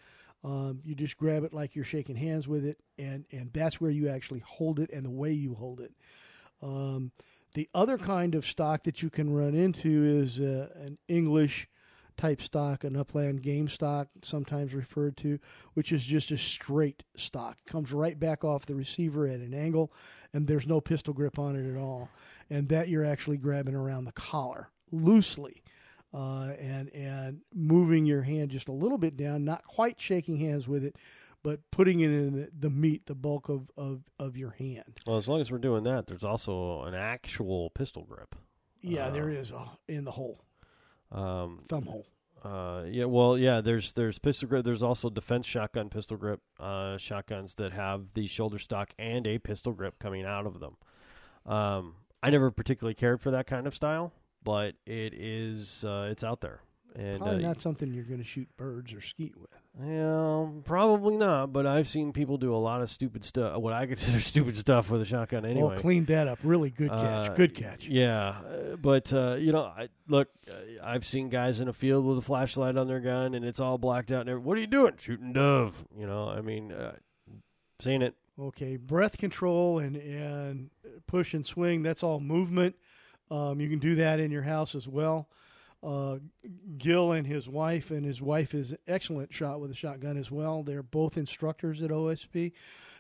[0.45, 3.91] Um, you just grab it like you're shaking hands with it, and and that's where
[3.91, 5.93] you actually hold it and the way you hold it.
[6.63, 7.11] Um,
[7.55, 11.69] the other kind of stock that you can run into is uh, an English
[12.17, 15.39] type stock, an upland game stock, sometimes referred to,
[15.75, 17.59] which is just a straight stock.
[17.67, 19.93] Comes right back off the receiver at an angle,
[20.33, 22.09] and there's no pistol grip on it at all.
[22.49, 25.63] And that you're actually grabbing around the collar loosely
[26.15, 30.67] uh, and and moving your hand just a little bit down, not quite shaking hands
[30.69, 30.97] with it,
[31.43, 35.01] but putting it in the, the meat, the bulk of, of, of your hand.
[35.07, 38.35] Well, as long as we're doing that, there's also an actual pistol grip.
[38.81, 40.45] Yeah, Uh, there is uh, in the hole,
[41.13, 42.07] Um, thumb hole.
[42.43, 43.61] Uh, yeah, well, yeah.
[43.61, 44.65] There's there's pistol grip.
[44.65, 49.39] There's also defense shotgun pistol grip uh, shotguns that have the shoulder stock and a
[49.39, 50.77] pistol grip coming out of them.
[51.45, 54.13] Um, I never particularly cared for that kind of style,
[54.45, 56.61] but it is uh, it's out there.
[56.95, 59.51] And Probably uh, not something you're going to shoot birds or skeet with.
[59.83, 61.53] Yeah, probably not.
[61.53, 63.59] But I've seen people do a lot of stupid stuff.
[63.61, 65.45] What I consider stupid stuff with a shotgun.
[65.45, 66.39] Anyway, Well, cleaned that up.
[66.43, 67.31] Really good catch.
[67.31, 67.85] Uh, good catch.
[67.87, 72.07] Yeah, uh, but uh, you know, I, look, uh, I've seen guys in a field
[72.07, 74.23] with a flashlight on their gun, and it's all blacked out.
[74.23, 74.95] And every- what are you doing?
[74.99, 75.85] Shooting dove.
[75.97, 76.95] You know, I mean, uh,
[77.81, 78.15] seen it.
[78.39, 80.71] Okay, breath control and and
[81.07, 81.83] push and swing.
[81.83, 82.77] That's all movement.
[83.31, 85.29] Um, you can do that in your house as well.
[85.83, 86.19] Uh,
[86.79, 90.31] Gil and his wife, and his wife is an excellent shot with a shotgun as
[90.31, 90.63] well.
[90.63, 92.53] They're both instructors at OSP.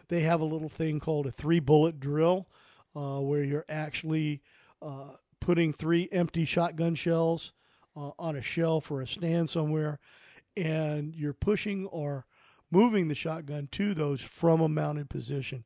[0.09, 2.49] They have a little thing called a three bullet drill,
[2.95, 4.43] uh, where you're actually
[4.81, 7.53] uh, putting three empty shotgun shells
[7.97, 9.99] uh, on a shelf or a stand somewhere,
[10.57, 12.27] and you're pushing or
[12.71, 15.65] moving the shotgun to those from a mounted position.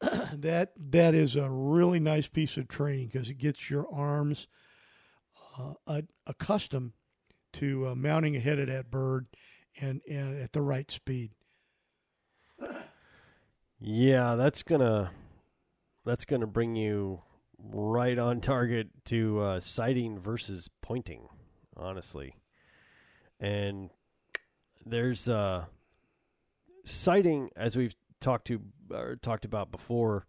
[0.32, 4.46] that that is a really nice piece of training because it gets your arms
[5.60, 6.92] uh, a- accustomed
[7.54, 9.26] to uh, mounting ahead of that bird
[9.80, 11.32] and and at the right speed.
[13.78, 15.10] Yeah, that's gonna
[16.04, 17.22] that's gonna bring you
[17.58, 21.28] right on target to uh, sighting versus pointing,
[21.76, 22.34] honestly.
[23.38, 23.90] And
[24.84, 25.64] there's uh,
[26.84, 28.60] sighting, as we've talked to
[29.22, 30.26] talked about before.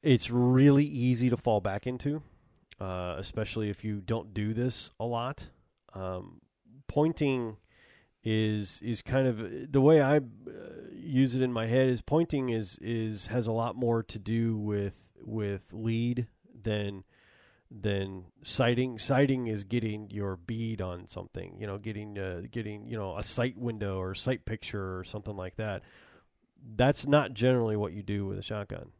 [0.00, 2.22] It's really easy to fall back into,
[2.80, 5.48] uh, especially if you don't do this a lot.
[5.94, 6.40] Um,
[6.86, 7.56] pointing
[8.24, 10.20] is is kind of the way I uh,
[10.92, 14.56] use it in my head is pointing is is has a lot more to do
[14.56, 16.26] with with lead
[16.62, 17.04] than
[17.70, 18.98] than sighting.
[18.98, 23.22] Sighting is getting your bead on something, you know, getting uh, getting you know a
[23.22, 25.82] sight window or sight picture or something like that.
[26.76, 28.90] That's not generally what you do with a shotgun.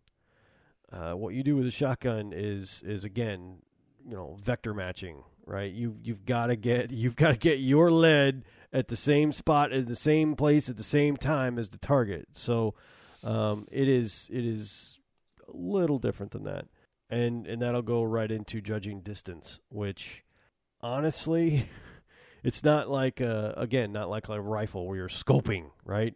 [0.91, 3.59] Uh, what you do with a shotgun is is again,
[4.09, 5.71] you know, vector matching, right?
[5.71, 9.73] You you've got to get you've got to get your lead at the same spot
[9.73, 12.29] at the same place at the same time as the target.
[12.33, 12.75] So
[13.23, 15.01] um, it is it is
[15.47, 16.67] a little different than that,
[17.11, 20.25] and and that'll go right into judging distance, which
[20.81, 21.69] honestly,
[22.43, 26.15] it's not like uh, again not like a rifle where you're scoping right,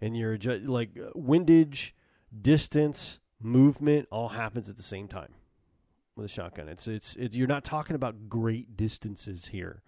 [0.00, 1.94] and you're ju- like windage,
[2.40, 5.34] distance, movement all happens at the same time
[6.16, 6.68] with a shotgun.
[6.68, 9.82] It's it's, it's you're not talking about great distances here.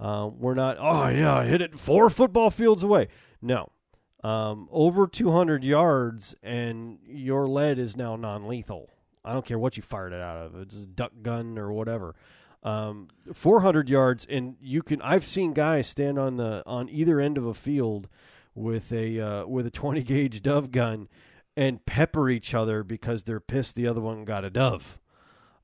[0.00, 0.76] Uh, we're not.
[0.78, 3.08] Oh yeah, I hit it four football fields away.
[3.42, 3.70] No,
[4.22, 8.90] um, over 200 yards, and your lead is now non-lethal.
[9.24, 10.56] I don't care what you fired it out of.
[10.56, 12.14] It's a duck gun or whatever.
[12.62, 15.02] Um, 400 yards, and you can.
[15.02, 18.08] I've seen guys stand on the on either end of a field
[18.54, 21.08] with a uh, with a 20 gauge dove gun
[21.56, 24.98] and pepper each other because they're pissed the other one got a dove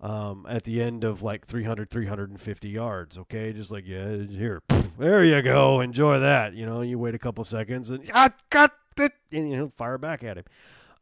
[0.05, 3.53] um, at the end of like 300 350 yards okay?
[3.53, 4.63] Just like yeah here.
[4.99, 5.81] There you go.
[5.81, 6.55] Enjoy that.
[6.55, 9.99] You know you wait a couple seconds and I got it and you know fire
[9.99, 10.45] back at him.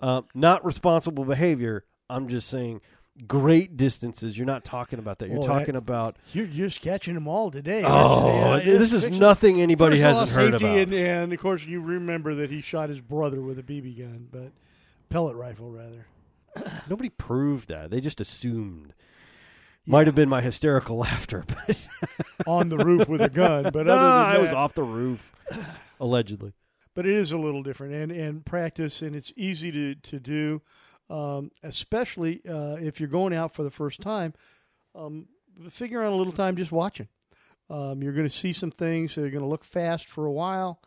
[0.01, 1.85] Uh, not responsible behavior.
[2.09, 2.81] I'm just saying
[3.27, 4.37] great distances.
[4.39, 5.29] You're not talking about that.
[5.29, 7.83] You're Well, that- talking about You're just catching them all today.
[7.85, 10.77] oh Yeah, this is nothing anybody First of all, hasn't heard about.
[10.79, 14.29] And, and of course, you remember that he shot his brother with a BB gun,
[14.33, 14.53] but
[15.11, 16.07] pellet rifle rather.
[16.89, 18.95] nobody proved that they just assumed
[19.87, 21.87] might have been my hysterical laughter but
[22.47, 23.65] on the roof with a gun.
[23.65, 25.33] But no, other than I was off the roof,
[26.01, 26.53] allegedly.
[26.95, 30.63] but it is a little different and, and practice and it's easy to, to do
[31.11, 34.33] um, especially uh, if you're going out for the first time
[34.95, 35.27] um,
[35.71, 37.09] figure out a little time just watching
[37.71, 40.33] um, you're going to see some things that are going to look fast for a
[40.33, 40.81] while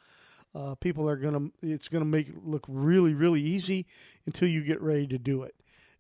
[0.56, 3.86] uh, people are going to it's going to make it look really really easy
[4.26, 5.54] until you get ready to do it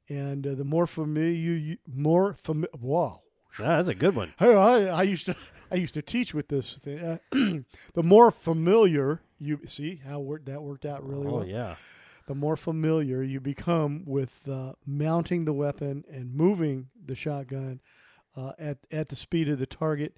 [0.09, 3.21] and uh, the more familiar you more fami- wow
[3.59, 4.33] Yeah, that's a good one.
[4.39, 4.47] I,
[5.01, 5.35] I used to
[5.71, 6.99] I used to teach with this thing.
[6.99, 7.17] Uh,
[7.93, 11.45] the more familiar you see how work, that worked out really oh well.
[11.47, 11.75] yeah,
[12.27, 17.81] The more familiar you become with uh, mounting the weapon and moving the shotgun
[18.35, 20.17] uh, at at the speed of the target,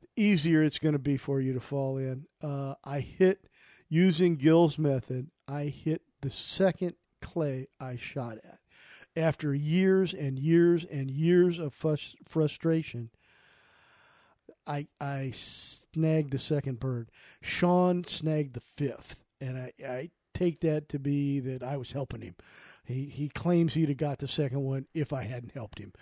[0.00, 2.26] the easier it's going to be for you to fall in.
[2.42, 3.46] Uh, I hit
[3.90, 5.30] using Gil's method.
[5.46, 8.60] I hit the second clay I shot at.
[9.16, 13.10] After years and years and years of frus- frustration,
[14.66, 17.10] I I snagged the second bird.
[17.42, 22.20] Sean snagged the fifth, and I, I take that to be that I was helping
[22.20, 22.36] him.
[22.84, 25.92] He he claims he'd have got the second one if I hadn't helped him,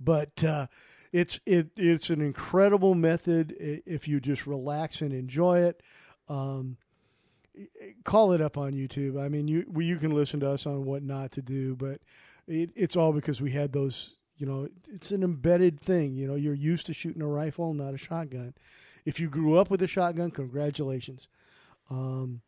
[0.00, 0.66] but uh,
[1.12, 5.80] it's it it's an incredible method if you just relax and enjoy it.
[6.28, 6.78] Um,
[8.04, 9.20] call it up on YouTube.
[9.22, 12.00] I mean, you you can listen to us on what not to do, but
[12.46, 14.14] it, it's all because we had those.
[14.38, 16.14] You know, it's an embedded thing.
[16.14, 18.54] You know, you're used to shooting a rifle, not a shotgun.
[19.06, 21.28] If you grew up with a shotgun, congratulations.
[21.90, 22.42] Um,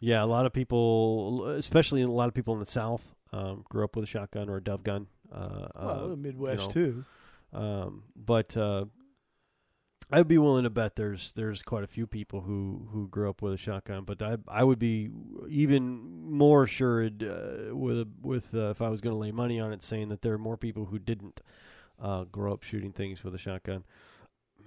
[0.00, 3.84] Yeah, a lot of people, especially a lot of people in the South, um, grew
[3.84, 5.06] up with a shotgun or a dove gun.
[5.32, 7.04] Uh, well, uh, the Midwest know, too.
[7.52, 8.86] Um, but uh,
[10.12, 13.42] I'd be willing to bet there's there's quite a few people who, who grew up
[13.42, 14.04] with a shotgun.
[14.04, 15.10] But I I would be
[15.48, 19.60] even more assured uh, with a, with uh, if I was going to lay money
[19.60, 21.40] on it, saying that there are more people who didn't
[22.00, 23.84] uh, grow up shooting things with a shotgun.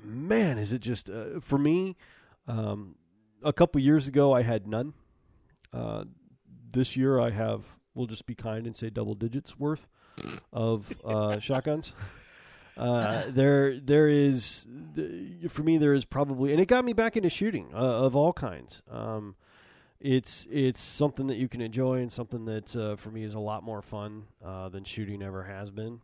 [0.03, 1.97] Man, is it just uh, for me?
[2.47, 2.95] Um,
[3.43, 4.93] a couple years ago, I had none.
[5.73, 6.05] Uh,
[6.71, 7.63] this year, I have.
[7.93, 9.87] We'll just be kind and say double digits worth
[10.51, 11.93] of uh, shotguns.
[12.75, 14.65] Uh, there, there is
[15.49, 15.77] for me.
[15.77, 18.81] There is probably, and it got me back into shooting uh, of all kinds.
[18.89, 19.35] Um,
[19.99, 23.39] it's it's something that you can enjoy and something that uh, for me is a
[23.39, 26.01] lot more fun uh, than shooting ever has been.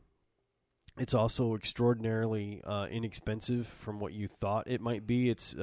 [0.97, 5.29] It's also extraordinarily uh, inexpensive from what you thought it might be.
[5.29, 5.55] It's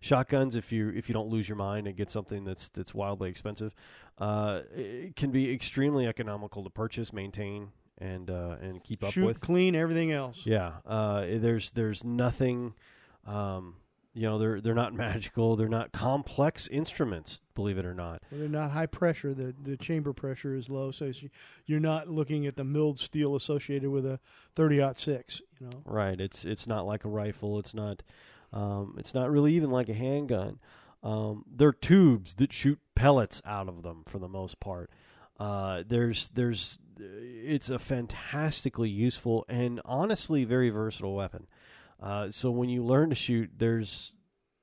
[0.00, 0.56] shotguns.
[0.56, 3.74] If you if you don't lose your mind and get something that's that's wildly expensive,
[4.20, 9.40] it can be extremely economical to purchase, maintain, and uh, and keep up Shoot with.
[9.40, 10.42] clean, everything else.
[10.44, 12.74] Yeah, uh, there's there's nothing,
[13.26, 13.76] um,
[14.14, 15.56] you know, they're they're not magical.
[15.56, 18.22] They're not complex instruments, believe it or not.
[18.30, 19.34] Well, they're not high pressure.
[19.34, 21.12] The the chamber pressure is low, so
[21.66, 24.18] you're not looking at the milled steel associated with a
[24.54, 25.40] 30 six.
[25.60, 26.20] You know, Right.
[26.20, 27.58] It's it's not like a rifle.
[27.58, 28.02] It's not.
[28.52, 30.60] Um, it's not really even like a handgun.
[31.02, 34.90] Um, they're tubes that shoot pellets out of them for the most part.
[35.38, 41.46] Uh, there's there's it's a fantastically useful and honestly very versatile weapon.
[42.00, 44.12] Uh, so when you learn to shoot, there's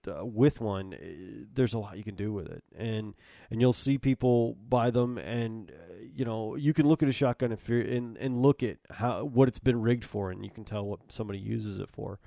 [0.08, 3.14] uh, with one, uh, there's a lot you can do with it, and
[3.50, 7.14] and you'll see people buy them, and uh, you know you can look at a
[7.14, 10.64] shotgun you're, and and look at how what it's been rigged for, and you can
[10.64, 12.20] tell what somebody uses it for,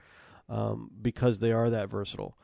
[0.48, 2.36] um, because they are that versatile.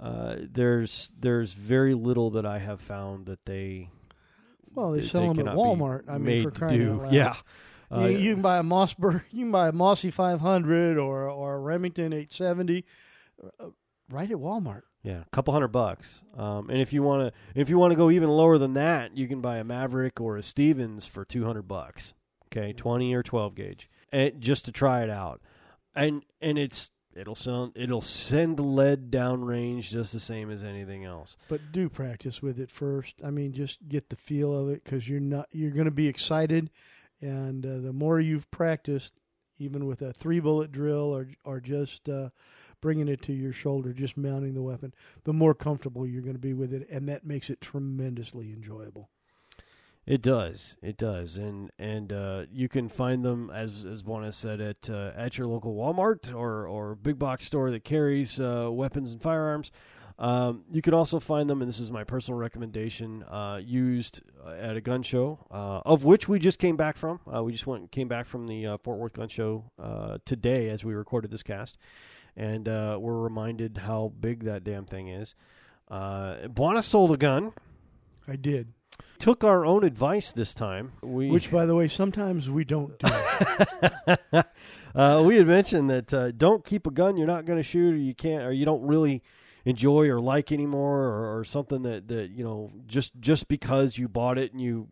[0.00, 3.90] Uh, there's there's very little that I have found that they
[4.74, 6.04] well, they they- sell they them at Walmart.
[6.08, 6.92] I mean, for to crying do.
[6.94, 7.12] out loud.
[7.12, 7.34] Yeah.
[7.90, 11.54] You, Uh, you can buy a Mossberg, you can buy a Mossy 500 or or
[11.56, 12.84] a Remington 870,
[13.60, 13.66] uh,
[14.10, 14.82] right at Walmart.
[15.02, 16.22] Yeah, a couple hundred bucks.
[16.36, 19.16] Um, and if you want to, if you want to go even lower than that,
[19.16, 22.14] you can buy a Maverick or a Stevens for two hundred bucks.
[22.46, 25.42] Okay, twenty or twelve gauge, and just to try it out.
[25.94, 31.36] And and it's it'll sound it'll send lead downrange just the same as anything else.
[31.48, 33.16] But do practice with it first.
[33.24, 36.08] I mean, just get the feel of it because you're not you're going to be
[36.08, 36.70] excited,
[37.20, 39.14] and uh, the more you've practiced,
[39.58, 42.30] even with a three bullet drill or or just uh,
[42.80, 44.94] bringing it to your shoulder, just mounting the weapon,
[45.24, 49.08] the more comfortable you're going to be with it, and that makes it tremendously enjoyable.
[50.04, 54.60] It does, it does, and and uh, you can find them as as has said
[54.60, 59.12] at uh, at your local Walmart or or big box store that carries uh, weapons
[59.12, 59.70] and firearms.
[60.18, 64.50] Um, you can also find them, and this is my personal recommendation, uh, used uh,
[64.50, 67.20] at a gun show, uh, of which we just came back from.
[67.44, 69.70] We just went came back from the Fort Worth Gun Show
[70.24, 71.78] today as we recorded this cast,
[72.36, 75.36] and we're reminded how big that damn thing is.
[75.88, 76.48] Uh,
[76.80, 77.52] sold a gun.
[78.26, 78.72] I did,
[79.18, 80.92] Took our own advice this time.
[81.00, 83.12] We which, by the way, sometimes we don't do.
[84.94, 87.94] uh, we had mentioned that uh, don't keep a gun you're not going to shoot
[87.94, 89.22] or you can't or you don't really
[89.64, 94.08] enjoy or like anymore or, or something that, that you know just just because you
[94.08, 94.88] bought it and you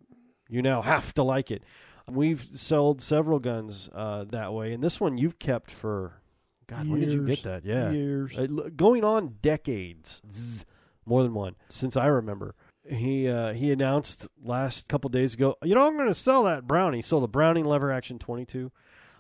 [0.49, 1.63] you now have to like it.
[2.09, 6.21] We've sold several guns uh, that way, and this one you've kept for
[6.67, 6.89] God.
[6.89, 7.65] When did you get that?
[7.65, 8.37] Yeah, Years.
[8.37, 8.47] uh,
[8.77, 10.65] going on decades, Zzz,
[11.07, 12.55] more than one since I remember.
[12.89, 16.67] He uh, he announced last couple days ago, you know, I'm going to sell that
[16.67, 17.03] Browning.
[17.03, 18.73] So the Browning lever action 22.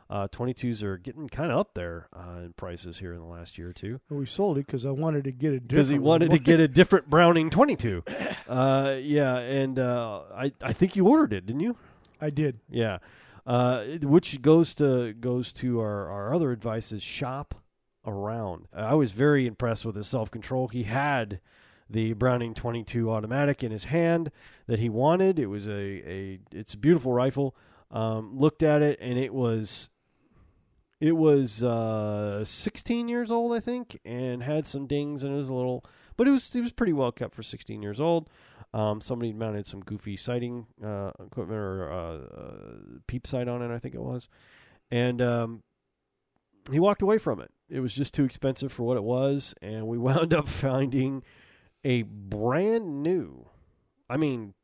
[0.09, 3.57] Uh, 22s are getting kind of up there uh, in prices here in the last
[3.57, 6.33] year or two we sold it because I wanted to get a because he wanted
[6.33, 8.03] to get a different Browning 22.
[8.49, 11.77] Uh, yeah, and uh, I I think you ordered it, didn't you?
[12.21, 12.59] I did.
[12.69, 12.99] Yeah,
[13.47, 17.55] uh, which goes to goes to our, our other advice is shop
[18.05, 18.67] around.
[18.75, 20.67] I was very impressed with his self control.
[20.67, 21.41] He had
[21.91, 24.31] the Browning 22 automatic in his hand
[24.67, 25.39] that he wanted.
[25.39, 27.57] It was a, a it's a beautiful rifle.
[27.91, 29.91] Um, looked at it and it was
[31.01, 35.49] it was uh, 16 years old, I think, and had some dings and it was
[35.49, 35.85] a little,
[36.17, 38.31] but it was it was pretty well kept for 16 years old.
[38.73, 43.75] Um, somebody mounted some goofy sighting uh, equipment or uh, uh, peep sight on it,
[43.75, 44.29] I think it was,
[44.93, 45.63] and um,
[46.71, 47.51] he walked away from it.
[47.69, 51.25] It was just too expensive for what it was, and we wound up finding
[51.85, 53.47] a brand new,
[54.09, 54.55] I mean,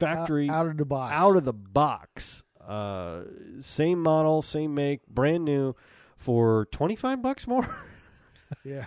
[0.00, 1.12] factory out, out of the box.
[1.14, 3.22] out of the box, uh,
[3.60, 5.74] same model, same make, brand new,
[6.16, 7.66] for twenty five bucks more.
[8.64, 8.86] yeah.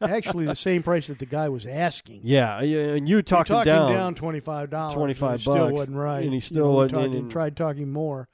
[0.00, 2.20] Actually, the same price that the guy was asking.
[2.24, 3.90] yeah, yeah, and you talked he him talked down.
[3.90, 4.94] him down twenty five dollars.
[4.94, 8.28] 25 Still wasn't right, and he You still know, wasn't talked- and- tried talking more,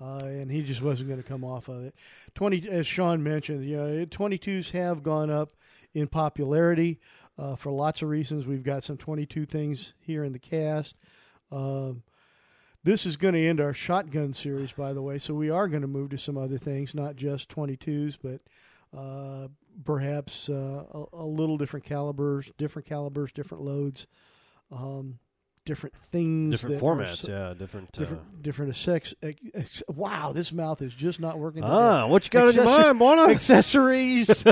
[0.00, 1.94] uh, and he just wasn't going to come off of it.
[2.34, 5.52] Twenty, as Sean mentioned, you know, twenty twos have gone up
[5.94, 6.98] in popularity
[7.38, 8.46] uh, for lots of reasons.
[8.46, 10.96] We've got some twenty two things here in the cast.
[11.50, 12.02] Um,
[12.86, 15.18] this is going to end our shotgun series, by the way.
[15.18, 18.40] So we are going to move to some other things, not just 22s, but
[18.96, 19.48] uh,
[19.84, 24.06] perhaps uh, a, a little different calibers, different calibers, different loads,
[24.70, 25.18] um,
[25.66, 27.92] different things, different formats, so- yeah, different.
[27.92, 29.12] different, uh, different sex.
[29.22, 31.60] ex- Wow, this mouth is just not working.
[31.60, 31.74] today.
[31.74, 33.22] ah, what you got in your Accessor- mind, Mona?
[33.32, 34.44] accessories,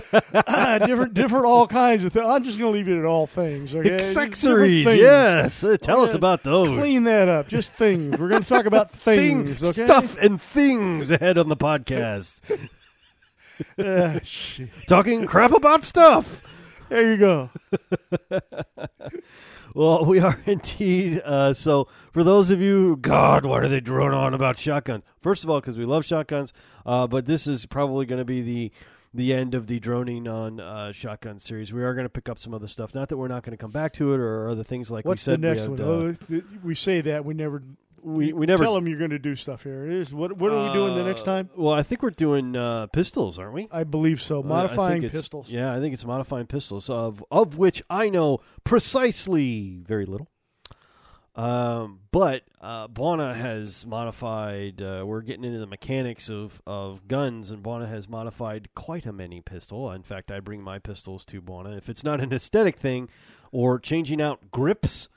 [0.46, 2.26] ah, different, different, all kinds of things.
[2.26, 3.74] I'm just going to leave it at all things.
[3.74, 3.94] Okay?
[3.94, 4.98] Accessories, things.
[5.00, 5.64] yes.
[5.64, 6.68] Uh, tell us about those.
[6.68, 7.48] Clean that up.
[7.48, 8.18] Just things.
[8.18, 9.60] We're going to talk about things.
[9.60, 9.86] Things, okay?
[9.86, 12.40] stuff, and things ahead on the podcast.
[14.24, 14.68] Shit.
[14.88, 16.42] Talking crap about stuff.
[16.88, 17.50] There you go.
[19.74, 21.20] Well, we are indeed.
[21.24, 25.02] Uh, so, for those of you, God, why do they drone on about shotguns?
[25.20, 26.52] First of all, because we love shotguns,
[26.86, 28.72] uh, but this is probably going to be the
[29.12, 31.72] the end of the droning on uh, shotgun series.
[31.72, 32.94] We are going to pick up some other stuff.
[32.94, 35.24] Not that we're not going to come back to it or other things like What's
[35.26, 35.40] we said.
[35.40, 36.18] the next we one?
[36.30, 37.62] uh, we say that we never.
[38.04, 39.86] We we never tell them you're going to do stuff here.
[39.86, 40.12] It is.
[40.12, 41.50] What What are we doing the next Uh, time?
[41.56, 43.68] Well, I think we're doing uh, pistols, aren't we?
[43.72, 44.38] I believe so.
[44.38, 45.50] Uh, I Modifying pistols.
[45.50, 50.28] Yeah, I think it's modifying pistols, of of which I know precisely very little.
[51.36, 52.86] Um, but uh,
[53.34, 54.80] has modified.
[54.80, 59.12] Uh, we're getting into the mechanics of, of guns, and Buana has modified quite a
[59.12, 59.90] many pistol.
[59.90, 61.76] In fact, I bring my pistols to Buana.
[61.76, 63.08] If it's not an aesthetic thing
[63.50, 65.08] or changing out grips,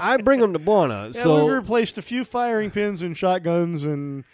[0.00, 1.14] I bring them to Buana.
[1.14, 4.24] Yeah, so we've replaced a few firing pins and shotguns and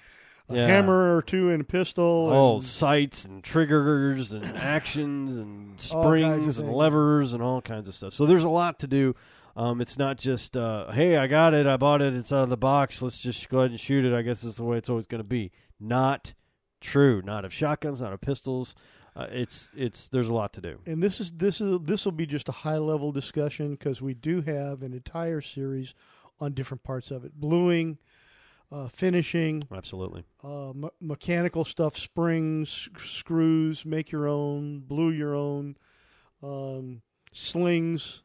[0.48, 0.66] a Yeah.
[0.66, 2.30] hammer or two and a pistol.
[2.32, 7.42] Oh, and- sights and triggers and actions and All kinds of springs and levers and
[7.42, 8.12] all kinds of stuff.
[8.14, 9.14] So there's a lot to do.
[9.56, 12.48] Um, it's not just, uh, hey, I got it, I bought it, it's out of
[12.48, 13.02] the box.
[13.02, 14.14] Let's just go ahead and shoot it.
[14.14, 15.50] I guess this is the way it's always going to be.
[15.80, 16.32] Not
[16.80, 17.20] true.
[17.24, 18.76] Not of shotguns, not of pistols.
[19.18, 20.78] Uh, it's it's there's a lot to do.
[20.86, 24.14] and this is this is this will be just a high level discussion because we
[24.14, 25.92] do have an entire series
[26.40, 27.98] on different parts of it: bluing,
[28.70, 30.22] uh, finishing, Absolutely.
[30.44, 35.76] uh, me- mechanical stuff, springs, screws, make your own, blue your own,
[36.42, 37.02] um,
[37.32, 38.22] slings,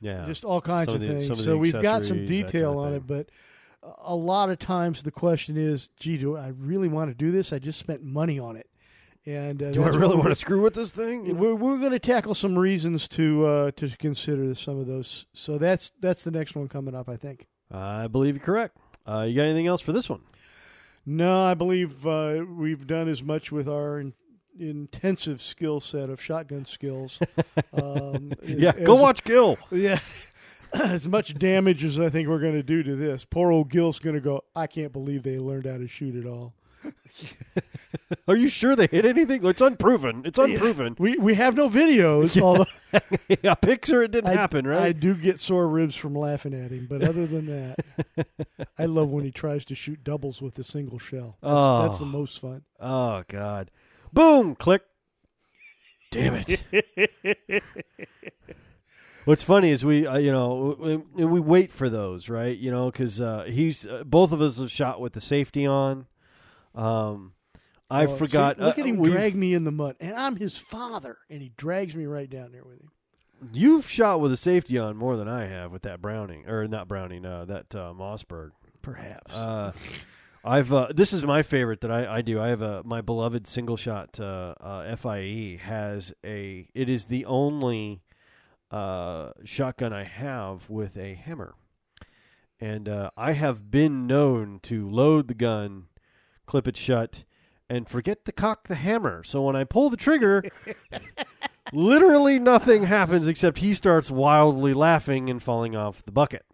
[0.00, 0.26] Yeah.
[0.26, 1.28] just all kinds of things.
[1.28, 3.30] of so we've got some detail kind of on it, but
[3.98, 7.52] a lot of times the question is, "Gee, do I really want to do this?
[7.52, 8.68] I just spent money on it."
[9.26, 11.38] And uh, do I really want to screw with this thing?
[11.38, 15.26] we're, we're going to tackle some reasons to uh, to consider some of those.
[15.32, 17.46] So that's that's the next one coming up, I think.
[17.70, 18.76] I believe you're correct.
[19.08, 20.20] Uh, you got anything else for this one?
[21.06, 24.14] No, I believe uh, we've done as much with our in,
[24.58, 27.18] intensive skill set of shotgun skills.
[27.72, 28.72] Um, as- yeah.
[28.72, 29.58] Go as- watch Gil.
[29.70, 29.98] Yeah.
[30.74, 33.24] as much damage as I think we're going to do to this.
[33.24, 36.26] Poor old Gil's going to go, I can't believe they learned how to shoot at
[36.26, 36.54] all.
[38.28, 39.44] Are you sure they hit anything?
[39.44, 40.22] It's unproven.
[40.24, 40.96] It's unproven.
[40.98, 42.66] We we have no videos, although
[43.42, 44.82] yeah, picture it didn't I, happen, right?
[44.82, 48.26] I do get sore ribs from laughing at him, but other than that,
[48.78, 51.36] I love when he tries to shoot doubles with a single shell.
[51.42, 51.82] That's, Oh.
[51.82, 52.62] that's the most fun.
[52.80, 53.70] oh God!
[54.12, 54.54] Boom!
[54.54, 54.82] Click.
[56.10, 57.62] Damn it!
[59.24, 62.56] What's funny is we, uh, you know, we, we wait for those, right?
[62.56, 66.06] You know, because uh, he's uh, both of us have shot with the safety on.
[66.74, 67.32] Um,
[67.90, 68.58] I Oh, forgot.
[68.58, 71.42] look uh, at him we've- drag me in the mud, and I'm his father, and
[71.42, 72.90] he drags me right down there with him.
[73.52, 76.88] You've shot with a safety on more than I have with that Browning, or not
[76.88, 78.50] Browning, uh, that uh, Mossberg.
[78.80, 79.34] Perhaps.
[79.34, 79.72] Uh,
[80.46, 82.40] I've uh, this is my favorite that I, I do.
[82.40, 86.68] I have a my beloved single shot uh, uh, FIE has a.
[86.74, 88.02] It is the only
[88.70, 91.54] uh, shotgun I have with a hammer,
[92.60, 95.86] and uh, I have been known to load the gun,
[96.46, 97.24] clip it shut,
[97.68, 99.22] and forget to cock the hammer.
[99.24, 100.44] So when I pull the trigger.
[101.72, 106.44] Literally nothing happens except he starts wildly laughing and falling off the bucket.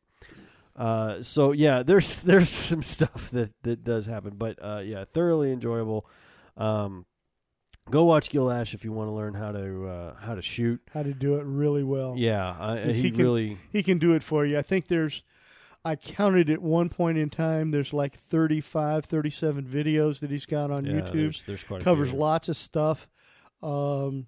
[0.77, 5.53] Uh, so yeah, there's there's some stuff that that does happen, but uh, yeah, thoroughly
[5.53, 6.07] enjoyable.
[6.57, 7.07] Um,
[7.91, 10.81] go watch Gil Ash if you want to learn how to uh, how to shoot.
[10.95, 12.15] how to do it really well.
[12.17, 14.57] Yeah, he, he can- really he can do it for you.
[14.57, 15.23] I think there's
[15.85, 17.71] I counted at one point in time.
[17.71, 21.13] There's like 35, 37 videos that he's got on Yeah, YouTube.
[21.13, 23.09] there's, there's quite Covers lots of stuff.
[23.63, 24.27] Um,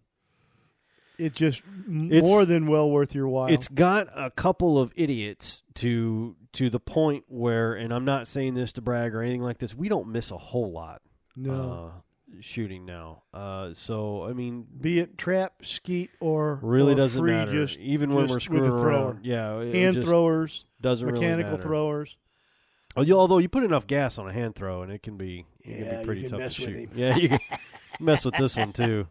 [1.19, 3.49] it just It's- more than well worth your while.
[3.53, 8.55] It's got a couple of idiots to to the point where, and I'm not saying
[8.55, 9.75] this to brag or anything like this.
[9.75, 11.01] We don't miss a whole lot
[11.35, 12.01] no, uh,
[12.41, 13.23] shooting now.
[13.33, 17.53] Uh, so I mean, be it trap, skeet, or really or doesn't free, matter.
[17.67, 22.17] Just Even when just we're screwing around, yeah, hand throwers, doesn't mechanical really throwers.
[22.97, 25.85] Although you put enough gas on a hand throw, and it can be it can
[25.85, 26.91] Yeah, be pretty tough to shoot.
[26.95, 27.39] Yeah, you can
[28.01, 29.09] mess with this one too.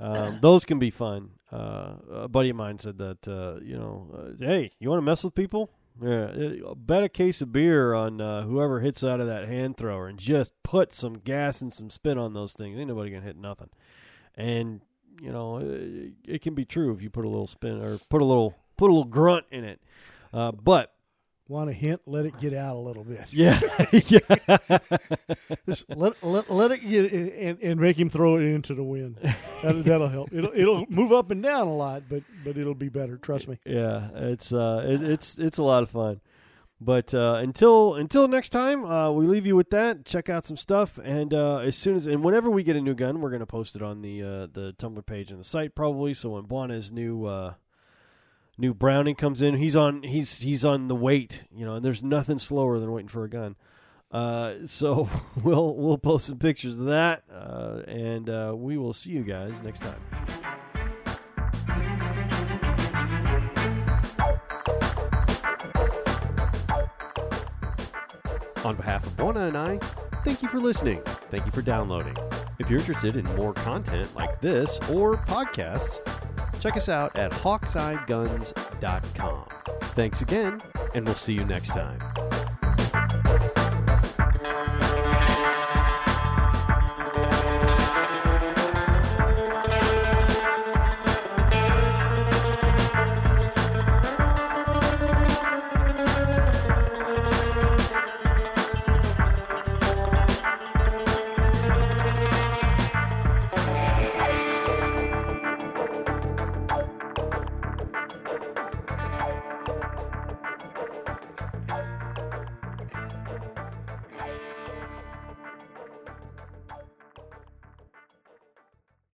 [0.00, 1.30] Um, those can be fun.
[1.52, 5.04] Uh, a buddy of mine said that uh, you know, uh, hey, you want to
[5.04, 5.70] mess with people?
[6.02, 10.08] Yeah, bet a case of beer on uh, whoever hits out of that hand thrower,
[10.08, 12.78] and just put some gas and some spin on those things.
[12.78, 13.70] Ain't nobody gonna hit nothing.
[14.34, 14.80] And
[15.20, 18.20] you know, it, it can be true if you put a little spin or put
[18.20, 19.80] a little put a little grunt in it.
[20.32, 20.92] Uh, but
[21.48, 22.02] Want a hint?
[22.06, 23.26] Let it get out a little bit.
[23.30, 23.60] yeah,
[23.92, 24.78] yeah.
[25.66, 29.18] Just let, let let it get and, and make him throw it into the wind.
[29.62, 30.32] That, that'll help.
[30.32, 33.16] It'll it'll move up and down a lot, but but it'll be better.
[33.16, 33.58] Trust me.
[33.66, 36.20] Yeah, it's uh, it, it's it's a lot of fun.
[36.84, 40.04] But uh, until until next time, uh, we leave you with that.
[40.04, 42.94] Check out some stuff, and uh, as soon as and whenever we get a new
[42.94, 46.12] gun, we're gonna post it on the uh, the Tumblr page and the site probably.
[46.12, 47.54] So when Buana's new uh,
[48.58, 52.02] new Browning comes in, he's on he's he's on the wait, you know, and there's
[52.02, 53.56] nothing slower than waiting for a gun.
[54.10, 55.08] Uh, so
[55.42, 59.60] we'll we'll post some pictures of that, uh, and uh, we will see you guys
[59.62, 60.00] next time.
[68.64, 69.78] On behalf of Bona and I,
[70.24, 71.02] thank you for listening.
[71.32, 72.16] Thank you for downloading.
[72.60, 75.98] If you're interested in more content like this or podcasts,
[76.62, 79.44] check us out at hawkeyeguns.com.
[79.94, 80.62] Thanks again,
[80.94, 81.98] and we'll see you next time.